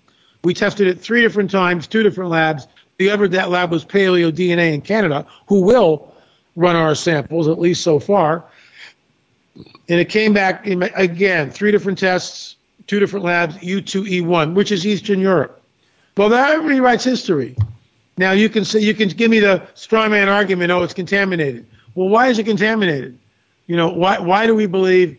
We 0.45 0.55
tested 0.55 0.87
it 0.87 1.01
three 1.01 1.23
different 1.23 1.51
times, 1.51 1.87
two 1.87 2.03
different 2.03 2.31
labs. 2.31 2.69
The 2.99 3.11
other 3.11 3.27
that 3.29 3.51
lab 3.51 3.71
was 3.71 3.85
Paleo 3.85 4.31
DNA 4.31 4.75
in 4.75 4.81
Canada, 4.81 5.27
who 5.49 5.63
will 5.63 6.15
run 6.55 6.77
our 6.77 6.95
samples, 6.95 7.49
at 7.49 7.59
least 7.59 7.83
so 7.83 7.99
far. 7.99 8.45
And 9.89 10.01
it 10.01 10.09
came 10.09 10.33
back 10.33 10.67
again, 10.67 11.51
three 11.51 11.73
different 11.73 11.99
tests, 11.99 12.57
two 12.87 13.01
different 13.01 13.25
labs, 13.25 13.57
U2E1, 13.57 14.55
which 14.55 14.73
is 14.73 14.87
Eastern 14.87 15.21
Europe. 15.21 15.63
Well, 16.17 16.29
that 16.29 16.59
rewrites 16.61 17.05
history. 17.05 17.57
Now 18.19 18.33
you 18.33 18.49
can 18.49 18.65
say 18.65 18.81
you 18.81 18.95
can 18.95 19.09
give 19.09 19.31
me 19.31 19.41
the 19.41 19.67
straw 19.75 20.09
man 20.09 20.29
argument. 20.29 20.71
Oh, 20.71 20.83
it's 20.83 20.95
contaminated. 20.95 21.67
Well, 21.95 22.09
why 22.09 22.29
is 22.29 22.39
it 22.39 22.45
contaminated? 22.45 23.19
You 23.67 23.77
know, 23.77 23.89
why 23.89 24.19
why 24.19 24.47
do 24.47 24.55
we 24.55 24.67
believe 24.67 25.19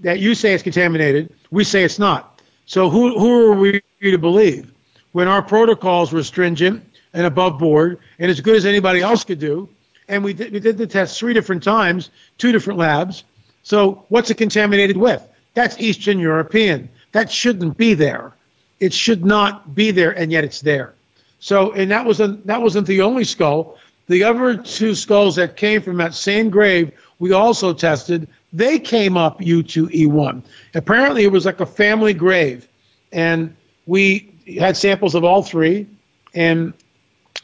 that 0.00 0.18
you 0.18 0.34
say 0.34 0.52
it's 0.52 0.62
contaminated? 0.62 1.32
We 1.50 1.62
say 1.64 1.84
it's 1.84 1.98
not. 1.98 2.40
So 2.66 2.90
who 2.90 3.18
who 3.18 3.52
are 3.52 3.54
we 3.54 3.82
to 4.02 4.18
believe 4.18 4.72
when 5.12 5.28
our 5.28 5.42
protocols 5.42 6.12
were 6.12 6.22
stringent 6.24 6.84
and 7.12 7.26
above 7.26 7.58
board 7.58 7.98
and 8.18 8.30
as 8.30 8.40
good 8.40 8.56
as 8.56 8.66
anybody 8.66 9.00
else 9.00 9.24
could 9.24 9.38
do? 9.38 9.68
And 10.08 10.24
we 10.24 10.34
did, 10.34 10.52
we 10.52 10.58
did 10.58 10.78
the 10.78 10.86
test 10.86 11.18
three 11.18 11.32
different 11.32 11.62
times, 11.62 12.10
two 12.38 12.50
different 12.50 12.78
labs. 12.78 13.22
So 13.62 14.04
what's 14.08 14.30
it 14.30 14.36
contaminated 14.36 14.96
with? 14.96 15.26
That's 15.54 15.78
Eastern 15.78 16.18
European. 16.18 16.88
That 17.12 17.30
shouldn't 17.30 17.76
be 17.76 17.94
there. 17.94 18.32
It 18.80 18.92
should 18.92 19.24
not 19.24 19.74
be 19.76 19.92
there, 19.92 20.10
and 20.10 20.32
yet 20.32 20.42
it's 20.42 20.60
there. 20.60 20.94
So, 21.42 21.72
and 21.72 21.90
that 21.90 22.06
wasn't 22.06 22.46
that 22.46 22.62
wasn't 22.62 22.86
the 22.86 23.02
only 23.02 23.24
skull. 23.24 23.76
The 24.06 24.22
other 24.22 24.56
two 24.56 24.94
skulls 24.94 25.34
that 25.36 25.56
came 25.56 25.82
from 25.82 25.96
that 25.96 26.14
same 26.14 26.50
grave, 26.50 26.92
we 27.18 27.32
also 27.32 27.74
tested. 27.74 28.28
They 28.52 28.78
came 28.78 29.16
up 29.16 29.40
U2E1. 29.40 30.42
Apparently, 30.74 31.24
it 31.24 31.32
was 31.32 31.44
like 31.44 31.58
a 31.58 31.66
family 31.66 32.14
grave, 32.14 32.68
and 33.10 33.56
we 33.86 34.32
had 34.56 34.76
samples 34.76 35.16
of 35.16 35.24
all 35.24 35.42
three, 35.42 35.88
and 36.32 36.74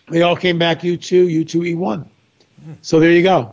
they 0.09 0.23
all 0.23 0.37
came 0.37 0.61
back 0.61 0.83
U2, 0.83 1.45
U2E1. 1.45 2.07
So 2.83 3.01
there 3.01 3.11
you 3.11 3.25
go. 3.25 3.53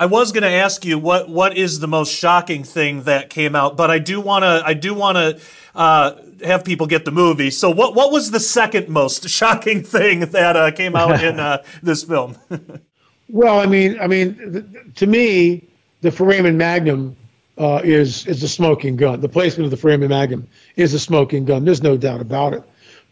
I 0.00 0.06
was 0.06 0.32
going 0.32 0.44
to 0.44 0.50
ask 0.50 0.86
you 0.86 0.98
what 0.98 1.28
what 1.28 1.58
is 1.58 1.80
the 1.80 1.86
most 1.86 2.10
shocking 2.10 2.64
thing 2.64 3.02
that 3.02 3.28
came 3.28 3.54
out, 3.54 3.76
but 3.76 3.90
I 3.90 3.98
do 3.98 4.18
want 4.18 4.44
to 4.44 4.62
I 4.64 4.72
do 4.72 4.94
want 4.94 5.16
to 5.16 5.38
uh, 5.74 6.14
have 6.42 6.64
people 6.64 6.86
get 6.86 7.04
the 7.04 7.10
movie. 7.10 7.50
So 7.50 7.70
what 7.70 7.94
what 7.94 8.10
was 8.10 8.30
the 8.30 8.40
second 8.40 8.88
most 8.88 9.28
shocking 9.38 9.82
thing 9.82 10.20
that 10.20 10.56
uh, 10.56 10.70
came 10.70 10.96
out 10.96 11.22
in 11.22 11.38
uh, 11.38 11.62
this 11.82 12.02
film? 12.02 12.38
well, 13.28 13.60
I 13.60 13.66
mean, 13.66 14.00
I 14.00 14.06
mean, 14.06 14.90
to 14.94 15.06
me, 15.06 15.68
the 16.00 16.10
Foramen 16.10 16.56
Magnum 16.56 17.14
uh, 17.58 17.82
is 17.84 18.26
is 18.26 18.42
a 18.42 18.48
smoking 18.48 18.96
gun. 18.96 19.20
The 19.20 19.28
placement 19.28 19.66
of 19.66 19.70
the 19.70 19.76
Foramen 19.76 20.08
Magnum 20.08 20.48
is 20.76 20.94
a 20.94 20.98
smoking 20.98 21.44
gun. 21.44 21.66
There's 21.66 21.82
no 21.82 21.98
doubt 21.98 22.22
about 22.22 22.54
it. 22.54 22.62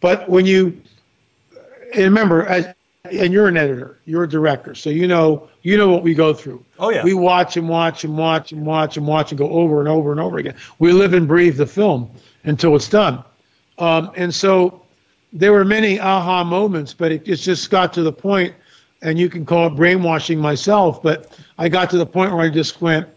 But 0.00 0.26
when 0.30 0.46
you 0.46 0.80
and 1.92 2.04
remember, 2.04 2.46
as, 2.46 2.74
and 3.04 3.32
you're 3.32 3.48
an 3.48 3.56
editor, 3.56 3.98
you're 4.04 4.24
a 4.24 4.28
director, 4.28 4.74
so 4.74 4.90
you 4.90 5.06
know 5.06 5.48
you 5.62 5.76
know 5.76 5.88
what 5.88 6.02
we 6.02 6.14
go 6.14 6.34
through. 6.34 6.64
Oh 6.78 6.90
yeah. 6.90 7.02
We 7.04 7.14
watch 7.14 7.56
and 7.56 7.68
watch 7.68 8.04
and 8.04 8.16
watch 8.16 8.52
and 8.52 8.64
watch 8.64 8.96
and 8.96 9.06
watch 9.06 9.32
and 9.32 9.38
go 9.38 9.48
over 9.50 9.80
and 9.80 9.88
over 9.88 10.10
and 10.10 10.20
over 10.20 10.38
again. 10.38 10.54
We 10.78 10.92
live 10.92 11.14
and 11.14 11.26
breathe 11.26 11.56
the 11.56 11.66
film 11.66 12.10
until 12.44 12.74
it's 12.76 12.88
done. 12.88 13.22
Um, 13.78 14.10
and 14.16 14.34
so 14.34 14.82
there 15.32 15.52
were 15.52 15.64
many 15.64 16.00
aha 16.00 16.44
moments, 16.44 16.94
but 16.94 17.12
it, 17.12 17.28
it 17.28 17.36
just 17.36 17.70
got 17.70 17.92
to 17.94 18.02
the 18.02 18.12
point, 18.12 18.54
and 19.02 19.18
you 19.18 19.28
can 19.28 19.44
call 19.44 19.68
it 19.68 19.70
brainwashing 19.70 20.38
myself, 20.38 21.02
but 21.02 21.38
I 21.58 21.68
got 21.68 21.90
to 21.90 21.98
the 21.98 22.06
point 22.06 22.32
where 22.32 22.40
I 22.40 22.48
just 22.48 22.80
went, 22.80 23.08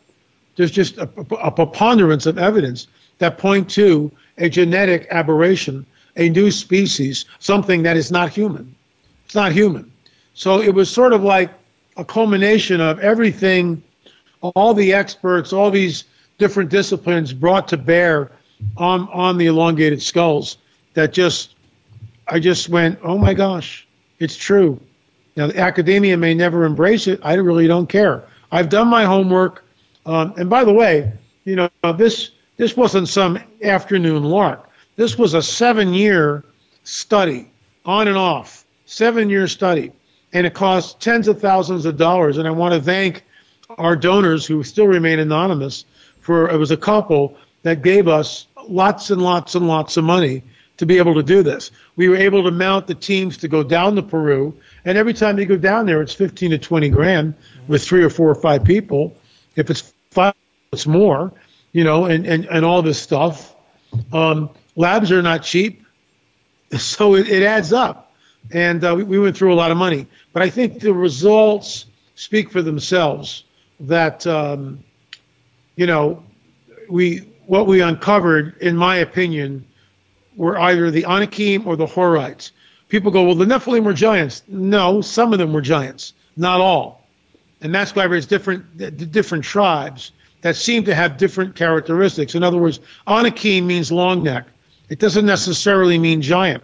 there's 0.56 0.72
just 0.72 0.98
a, 0.98 1.10
a 1.42 1.52
preponderance 1.52 2.26
of 2.26 2.38
evidence 2.38 2.88
that 3.20 3.38
point 3.38 3.70
to 3.72 4.12
a 4.38 4.50
genetic 4.50 5.08
aberration, 5.10 5.86
a 6.18 6.30
new 6.30 6.52
species, 6.52 7.26
something 7.40 7.84
that 7.84 7.96
is 7.96 8.12
not 8.12 8.30
human. 8.30 8.76
It's 9.32 9.36
not 9.38 9.54
human. 9.54 9.90
So 10.34 10.62
it 10.62 10.74
was 10.74 10.90
sort 10.90 11.14
of 11.14 11.24
like 11.24 11.52
a 11.96 12.04
culmination 12.04 12.82
of 12.82 13.00
everything, 13.00 13.82
all 14.42 14.74
the 14.74 14.92
experts, 14.92 15.54
all 15.54 15.72
these 15.72 16.04
different 16.38 16.70
disciplines 16.70 17.32
brought 17.32 17.70
to 17.70 17.78
bear 17.78 18.30
on 18.76 19.08
on 19.08 19.38
the 19.38 19.46
elongated 19.46 20.02
skulls 20.02 20.58
that 20.96 21.14
just 21.14 21.56
I 22.28 22.40
just 22.40 22.68
went, 22.68 23.00
oh 23.04 23.18
my 23.18 23.34
gosh, 23.34 23.88
it's 24.20 24.36
true. 24.36 24.82
Now 25.38 25.48
the 25.48 25.60
academia 25.60 26.18
may 26.18 26.34
never 26.34 26.66
embrace 26.66 27.08
it. 27.08 27.22
I 27.24 27.36
really 27.36 27.68
don't 27.68 27.88
care. 27.88 28.26
I've 28.52 28.68
done 28.68 28.90
my 28.90 29.06
homework, 29.06 29.64
um, 30.06 30.34
and 30.36 30.50
by 30.50 30.66
the 30.66 30.74
way, 30.74 31.10
you 31.46 31.56
know 31.56 31.70
this 31.96 32.32
this 32.58 32.76
wasn't 32.76 33.08
some 33.08 33.40
afternoon 33.64 34.26
lark. 34.26 34.70
This 34.98 35.18
was 35.18 35.36
a 35.36 35.42
seven-year 35.42 36.44
study, 36.84 37.50
on 37.86 38.10
and 38.10 38.18
off 38.18 38.61
seven 38.92 39.30
year 39.30 39.48
study, 39.48 39.92
and 40.34 40.46
it 40.46 40.54
cost 40.54 41.00
tens 41.00 41.30
of 41.30 41.40
thousands 41.40 41.86
of 41.86 41.96
dollars. 41.98 42.38
And 42.38 42.48
I 42.48 42.52
want 42.52 42.74
to 42.74 42.82
thank 42.82 43.24
our 43.78 43.96
donors 43.96 44.46
who 44.46 44.64
still 44.64 44.88
remain 44.88 45.18
anonymous 45.18 45.86
for 46.20 46.50
it 46.50 46.58
was 46.58 46.72
a 46.72 46.78
couple 46.78 47.38
that 47.64 47.82
gave 47.82 48.08
us 48.08 48.48
lots 48.68 49.10
and 49.10 49.22
lots 49.22 49.56
and 49.56 49.68
lots 49.68 49.96
of 49.96 50.04
money 50.04 50.44
to 50.76 50.86
be 50.86 50.98
able 50.98 51.14
to 51.16 51.24
do 51.24 51.42
this. 51.42 51.72
We 51.96 52.10
were 52.10 52.18
able 52.18 52.44
to 52.44 52.52
mount 52.52 52.88
the 52.88 52.96
teams 52.96 53.38
to 53.38 53.48
go 53.48 53.64
down 53.64 53.96
to 53.96 54.04
Peru, 54.04 54.58
and 54.84 54.98
every 54.98 55.14
time 55.14 55.40
you 55.40 55.46
go 55.46 55.58
down 55.58 55.86
there, 55.86 56.02
it's 56.02 56.14
15 56.14 56.52
to 56.52 56.58
20 56.58 56.90
grand 56.90 57.34
with 57.68 57.84
three 57.84 58.04
or 58.04 58.10
four 58.10 58.30
or 58.30 58.36
five 58.36 58.64
people. 58.64 59.16
If 59.56 59.70
it's 59.70 59.94
five, 60.12 60.34
it's 60.74 60.86
more, 60.86 61.32
you 61.72 61.84
know, 61.84 62.06
and, 62.06 62.26
and, 62.26 62.46
and 62.46 62.66
all 62.66 62.82
this 62.82 63.02
stuff. 63.02 63.56
Um, 64.12 64.50
labs 64.76 65.12
are 65.12 65.22
not 65.22 65.44
cheap, 65.44 65.86
so 66.78 67.16
it, 67.16 67.30
it 67.30 67.44
adds 67.44 67.72
up 67.72 68.11
and 68.50 68.84
uh, 68.84 68.96
we, 68.96 69.04
we, 69.04 69.20
went 69.20 69.38
through 69.38 69.54
a 69.54 69.56
lot 69.56 69.72
of 69.72 69.78
money. 69.78 70.08
But 70.34 70.42
I 70.42 70.50
think 70.50 70.80
the 70.80 70.94
results 70.94 71.86
speak 72.16 72.52
for 72.52 72.62
themselves. 72.62 73.44
That 73.80 74.26
um, 74.28 74.84
you 75.76 75.88
know, 75.88 76.24
we 76.90 77.20
what 77.48 77.68
we 77.68 77.82
uncovered, 77.82 78.58
in 78.62 78.76
my 78.76 78.98
opinion, 78.98 79.66
were 80.36 80.60
either 80.60 80.92
the 80.92 81.06
Anakim 81.06 81.68
or 81.68 81.76
the 81.76 81.86
Horites. 81.86 82.52
People 82.90 83.12
go, 83.12 83.24
well, 83.24 83.36
the 83.36 83.46
Nephilim 83.46 83.84
were 83.84 83.94
giants. 83.94 84.44
No, 84.48 85.02
some 85.02 85.34
of 85.34 85.40
them 85.40 85.54
were 85.54 85.62
giants, 85.62 86.14
not 86.36 86.60
all. 86.60 87.08
And 87.62 87.74
that's 87.74 87.96
why 87.96 88.08
there's 88.08 88.26
different 88.26 89.12
different 89.12 89.44
tribes 89.44 90.12
that 90.42 90.56
seem 90.56 90.84
to 90.86 90.96
have 90.96 91.18
different 91.18 91.56
characteristics. 91.56 92.36
In 92.36 92.44
other 92.44 92.58
words, 92.58 92.80
Anakim 93.08 93.68
means 93.68 93.92
long 93.92 94.24
neck. 94.24 94.48
It 94.90 95.00
doesn't 95.00 95.26
necessarily 95.26 95.98
mean 95.98 96.22
giant 96.22 96.64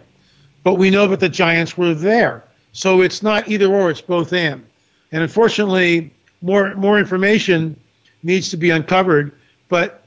but 0.62 0.74
we 0.74 0.90
know 0.90 1.06
that 1.08 1.20
the 1.20 1.28
Giants 1.28 1.76
were 1.76 1.94
there. 1.94 2.44
So 2.72 3.00
it's 3.00 3.22
not 3.22 3.48
either 3.48 3.66
or, 3.66 3.90
it's 3.90 4.00
both 4.00 4.32
and. 4.32 4.64
And 5.12 5.22
unfortunately, 5.22 6.12
more 6.42 6.74
more 6.74 6.98
information 6.98 7.78
needs 8.22 8.50
to 8.50 8.56
be 8.56 8.70
uncovered. 8.70 9.32
But 9.68 10.04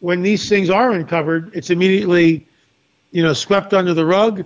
when 0.00 0.22
these 0.22 0.48
things 0.48 0.70
are 0.70 0.90
uncovered, 0.92 1.50
it's 1.54 1.70
immediately, 1.70 2.46
you 3.12 3.22
know, 3.22 3.32
swept 3.32 3.74
under 3.74 3.94
the 3.94 4.04
rug, 4.04 4.44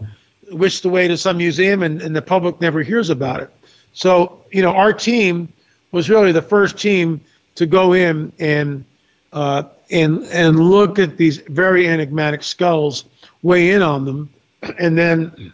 whisked 0.50 0.84
away 0.84 1.08
to 1.08 1.16
some 1.16 1.38
museum, 1.38 1.82
and, 1.82 2.02
and 2.02 2.14
the 2.14 2.22
public 2.22 2.60
never 2.60 2.82
hears 2.82 3.10
about 3.10 3.40
it. 3.40 3.50
So, 3.92 4.40
you 4.50 4.62
know, 4.62 4.72
our 4.72 4.92
team 4.92 5.52
was 5.92 6.10
really 6.10 6.32
the 6.32 6.42
first 6.42 6.78
team 6.78 7.20
to 7.54 7.66
go 7.66 7.92
in 7.92 8.32
and 8.38 8.84
uh, 9.32 9.64
and 9.90 10.22
and 10.24 10.58
look 10.58 10.98
at 10.98 11.16
these 11.16 11.38
very 11.38 11.88
enigmatic 11.88 12.42
skulls, 12.42 13.04
weigh 13.42 13.70
in 13.70 13.82
on 13.82 14.04
them, 14.04 14.30
and 14.78 14.96
then 14.96 15.52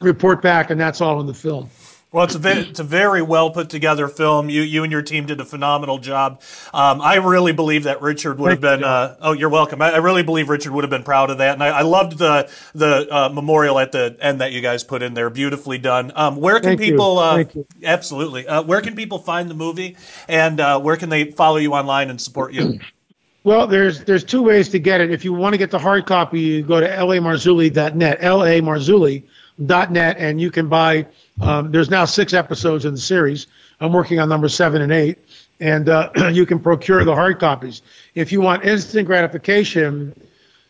report 0.00 0.42
back, 0.42 0.70
and 0.70 0.80
that's 0.80 1.00
all 1.00 1.20
in 1.20 1.26
the 1.26 1.34
film. 1.34 1.70
Well, 2.12 2.24
it's 2.24 2.34
a, 2.34 2.40
ve- 2.40 2.68
it's 2.70 2.80
a 2.80 2.84
very 2.84 3.22
well 3.22 3.50
put 3.50 3.70
together 3.70 4.08
film. 4.08 4.50
You 4.50 4.62
you 4.62 4.82
and 4.82 4.90
your 4.90 5.02
team 5.02 5.26
did 5.26 5.40
a 5.40 5.44
phenomenal 5.44 5.98
job. 5.98 6.42
Um, 6.74 7.00
I 7.00 7.16
really 7.16 7.52
believe 7.52 7.84
that 7.84 8.02
Richard 8.02 8.40
would 8.40 8.50
have 8.50 8.60
been. 8.60 8.82
Uh, 8.82 9.16
oh, 9.20 9.32
you're 9.32 9.48
welcome. 9.48 9.80
I, 9.80 9.92
I, 9.92 9.96
really 9.98 10.24
believe 10.24 10.48
Richard 10.48 10.72
would 10.72 10.82
have 10.82 10.90
been 10.90 11.04
proud 11.04 11.30
of 11.30 11.38
that, 11.38 11.54
and 11.54 11.62
I, 11.62 11.68
I 11.68 11.82
loved 11.82 12.18
the 12.18 12.50
the 12.74 13.06
uh, 13.14 13.28
memorial 13.28 13.78
at 13.78 13.92
the 13.92 14.16
end 14.20 14.40
that 14.40 14.50
you 14.50 14.60
guys 14.60 14.82
put 14.82 15.02
in 15.02 15.14
there. 15.14 15.30
Beautifully 15.30 15.78
done. 15.78 16.10
Um, 16.16 16.34
where 16.34 16.58
can 16.58 16.70
Thank 16.70 16.80
people? 16.80 17.18
Uh, 17.18 17.36
Thank 17.36 17.54
you. 17.54 17.66
Absolutely. 17.84 18.44
Uh, 18.48 18.62
where 18.62 18.80
can 18.80 18.96
people 18.96 19.18
find 19.18 19.48
the 19.48 19.54
movie, 19.54 19.96
and 20.26 20.58
uh, 20.58 20.80
where 20.80 20.96
can 20.96 21.10
they 21.10 21.30
follow 21.30 21.58
you 21.58 21.74
online 21.74 22.10
and 22.10 22.20
support 22.20 22.52
you? 22.52 22.80
Well, 23.42 23.66
there's 23.66 24.04
there's 24.04 24.24
two 24.24 24.42
ways 24.42 24.68
to 24.70 24.78
get 24.78 25.00
it. 25.00 25.10
If 25.10 25.24
you 25.24 25.32
want 25.32 25.54
to 25.54 25.58
get 25.58 25.70
the 25.70 25.78
hard 25.78 26.04
copy, 26.04 26.40
you 26.40 26.62
go 26.62 26.78
to 26.78 26.86
lamarzulli.net, 26.86 28.20
lamarzulli.net, 28.20 30.16
and 30.18 30.40
you 30.40 30.50
can 30.50 30.68
buy. 30.68 31.06
Um, 31.40 31.72
there's 31.72 31.88
now 31.88 32.04
six 32.04 32.34
episodes 32.34 32.84
in 32.84 32.92
the 32.92 33.00
series. 33.00 33.46
I'm 33.80 33.94
working 33.94 34.20
on 34.20 34.28
number 34.28 34.50
seven 34.50 34.82
and 34.82 34.92
eight, 34.92 35.16
and 35.58 35.88
uh, 35.88 36.10
you 36.32 36.44
can 36.44 36.58
procure 36.58 37.02
the 37.04 37.14
hard 37.14 37.40
copies. 37.40 37.80
If 38.14 38.30
you 38.30 38.42
want 38.42 38.62
instant 38.64 39.06
gratification, 39.06 40.14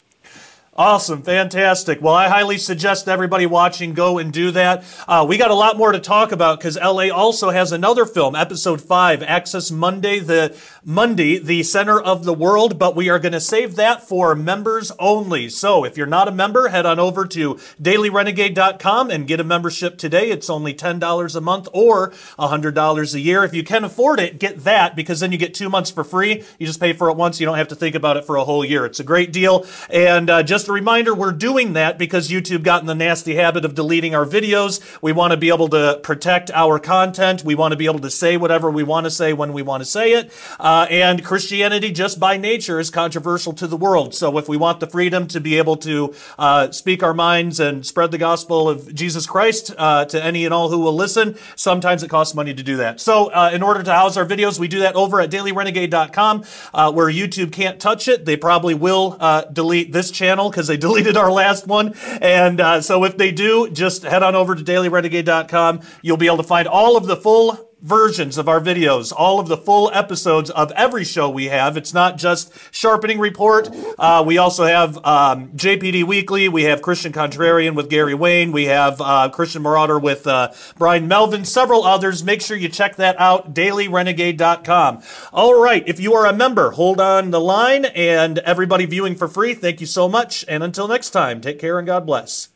Awesome, 0.77 1.23
fantastic. 1.23 2.03
Well, 2.03 2.15
I 2.15 2.27
highly 2.27 2.59
suggest 2.59 3.09
everybody 3.09 3.47
watching 3.47 3.95
go 3.95 4.19
and 4.19 4.33
do 4.33 4.51
that. 4.51 4.83
Uh, 5.07 5.25
we 5.29 5.37
got 5.37 5.53
a 5.53 5.55
lot 5.55 5.77
more 5.77 5.93
to 5.93 6.01
talk 6.01 6.33
about 6.33 6.59
because 6.59 6.77
LA 6.77 7.11
also 7.15 7.51
has 7.51 7.71
another 7.71 8.05
film, 8.05 8.35
episode 8.35 8.81
five, 8.81 9.23
Axis 9.23 9.71
Mundi, 9.71 10.19
the 10.19 10.53
Mundi, 10.85 11.39
the 11.39 11.63
center 11.63 12.01
of 12.01 12.25
the 12.25 12.35
world, 12.35 12.77
but 12.77 12.97
we 12.97 13.09
are 13.09 13.21
going 13.21 13.31
to 13.35 13.41
save 13.41 13.77
that 13.77 14.03
for 14.03 14.35
members 14.35 14.91
only. 14.99 15.49
So 15.49 15.85
if 15.85 15.97
you're 15.97 16.09
not 16.09 16.27
a 16.27 16.33
member, 16.33 16.67
head 16.67 16.87
on 16.87 16.99
over 16.99 17.25
to 17.25 17.55
dailyrenegade.com 17.81 19.13
and 19.13 19.29
get 19.29 19.39
a 19.39 19.45
membership 19.45 19.97
today. 19.97 20.31
It's 20.31 20.51
only 20.51 20.75
$10 20.75 21.37
a 21.37 21.41
month 21.41 21.69
or 21.73 22.11
$100 22.37 23.15
a 23.15 23.21
year. 23.21 23.45
If 23.45 23.55
you 23.55 23.63
can 23.63 23.85
afford 23.85 24.19
it, 24.19 24.41
get 24.41 24.65
that 24.65 24.97
because 24.97 25.21
then 25.21 25.31
you 25.31 25.39
get 25.39 25.55
two 25.55 25.69
months 25.69 25.93
for 25.93 26.03
free. 26.03 26.43
You 26.59 26.67
just 26.67 26.81
pay 26.81 26.95
for 26.95 27.11
it 27.11 27.17
once. 27.17 27.39
You 27.39 27.47
don't 27.47 27.59
have 27.59 27.69
to 27.69 27.77
think 27.77 27.95
about 27.95 28.17
it 28.17 28.25
for 28.25 28.35
a 28.35 28.45
whole 28.45 28.65
year. 28.65 28.85
It's 28.85 28.99
a 28.99 29.05
great 29.05 29.33
deal. 29.33 29.65
And 29.89 30.29
uh, 30.29 30.43
just 30.43 30.64
just 30.65 30.71
a 30.71 30.73
reminder, 30.73 31.15
we're 31.15 31.31
doing 31.31 31.75
that 31.75 31.99
because 31.99 32.31
YouTube 32.31 32.63
got 32.63 32.81
in 32.81 32.87
the 32.87 32.95
nasty 32.95 33.35
habit 33.35 33.67
of 33.67 33.75
deleting 33.75 34.15
our 34.15 34.25
videos. 34.25 34.81
We 35.03 35.13
want 35.13 35.33
to 35.33 35.37
be 35.37 35.49
able 35.49 35.69
to 35.69 36.01
protect 36.03 36.51
our 36.53 36.79
content. 36.79 37.45
We 37.45 37.55
want 37.55 37.73
to 37.73 37.77
be 37.77 37.85
able 37.85 37.99
to 37.99 38.09
say 38.09 38.39
whatever 38.39 38.71
we 38.71 38.83
want 38.83 39.05
to 39.05 39.11
say 39.11 39.35
when 39.35 39.53
we 39.53 39.61
want 39.61 39.83
to 39.83 39.85
say 39.85 40.13
it. 40.13 40.33
Uh, 40.59 40.87
and 40.89 41.23
Christianity, 41.23 41.91
just 41.91 42.19
by 42.19 42.39
nature, 42.39 42.81
is 42.81 42.89
controversial 42.89 43.53
to 43.53 43.67
the 43.67 43.77
world. 43.77 44.15
So 44.15 44.39
if 44.39 44.49
we 44.49 44.57
want 44.57 44.81
the 44.81 44.87
freedom 44.87 45.27
to 45.29 45.41
be 45.41 45.59
able 45.59 45.77
to 45.79 46.15
uh, 46.39 46.71
speak 46.71 47.03
our 47.03 47.13
minds 47.13 47.61
and 47.61 47.85
spread 47.85 48.11
the 48.11 48.17
gospel 48.17 48.67
of 48.67 48.95
Jesus 48.95 49.27
Christ 49.27 49.75
uh, 49.77 50.07
to 50.07 50.25
any 50.25 50.47
and 50.47 50.55
all 50.55 50.71
who 50.71 50.79
will 50.79 50.95
listen, 50.95 51.37
sometimes 51.57 52.03
it 52.03 52.09
costs 52.09 52.35
money 52.35 52.55
to 52.55 52.63
do 52.63 52.79
that. 52.79 53.03
So 53.03 53.27
uh, 53.33 53.51
in 53.53 53.63
order 53.63 53.83
to 53.83 53.93
house 53.93 54.17
our 54.17 54.25
videos, 54.25 54.59
we 54.59 54.69
do 54.69 54.79
that 54.79 54.95
over 54.95 55.21
at 55.21 55.31
dailyrenegade.com, 55.31 56.45
uh, 56.73 56.91
where 56.91 57.13
YouTube 57.13 57.53
can't 57.53 57.79
touch 57.79 58.09
it. 58.09 58.25
They 58.25 58.39
probably 58.39 58.73
will 58.73 59.19
uh, 59.21 59.43
delete 59.43 59.93
this 59.93 60.11
channel 60.11 60.49
because 60.55 60.69
they 60.69 60.77
deleted 60.87 61.17
our 61.17 61.31
last 61.31 61.67
one. 61.67 61.95
And 62.23 62.61
uh, 62.61 62.81
so 62.81 63.05
if 63.05 63.17
they 63.17 63.33
do, 63.33 63.69
just 63.71 64.05
head 64.05 64.23
on 64.23 64.35
over 64.35 64.55
to 64.55 64.63
dailyrenegade.com. 64.63 65.81
You'll 66.01 66.17
be 66.17 66.27
able 66.27 66.37
to 66.39 66.45
find 66.45 66.69
all 66.69 66.97
of 66.97 67.07
the 67.07 67.17
full 67.17 67.74
versions 67.85 68.39
of 68.39 68.49
our 68.49 68.61
videos, 68.61 69.13
all 69.15 69.39
of 69.39 69.47
the 69.47 69.59
full 69.59 69.91
episodes 69.93 70.49
of 70.51 70.73
every 70.73 71.05
show 71.05 71.29
we 71.29 71.45
have. 71.47 71.77
It's 71.77 71.93
not 71.93 72.17
just 72.17 72.51
Sharpening 72.73 73.19
Report. 73.19 73.69
Uh, 73.99 74.25
we 74.27 74.39
also 74.39 74.65
have 74.65 74.97
um, 75.05 75.49
JPD 75.51 76.05
Weekly. 76.05 76.49
We 76.49 76.65
have 76.65 76.81
Christian 76.81 77.13
Contrarian 77.13 77.75
with 77.75 77.91
Gary 77.91 78.15
Wayne. 78.15 78.53
We 78.53 78.65
have 78.65 79.01
uh, 79.01 79.29
Christian 79.29 79.61
Marauder 79.61 79.99
with 79.99 80.27
uh, 80.27 80.53
Bryan 80.79 81.07
Melvin, 81.07 81.45
several 81.45 81.85
others. 81.85 82.25
Make 82.25 82.41
sure 82.41 82.57
you 82.57 82.71
check 82.71 82.97
that 82.97 83.21
out, 83.21 83.55
dailyrenegade.com. 83.55 85.03
All 85.33 85.61
right, 85.61 85.87
if 85.87 86.01
you 86.01 86.15
are 86.15 86.25
a 86.25 86.33
member, 86.33 86.71
hold 86.71 87.01
on 87.01 87.33
the 87.33 87.41
line. 87.41 87.85
And 87.85 88.39
everybody 88.39 88.87
viewing 88.87 89.15
for 89.15 89.29
free, 89.29 89.53
thank 89.53 89.83
you 89.83 89.87
so 89.87 90.09
much. 90.09 90.43
And 90.49 90.63
until 90.63 90.89
next 90.89 91.11
time, 91.11 91.43
take 91.43 91.59
care 91.59 91.79
and 91.79 91.87
God 91.87 92.07
bless. 92.07 92.54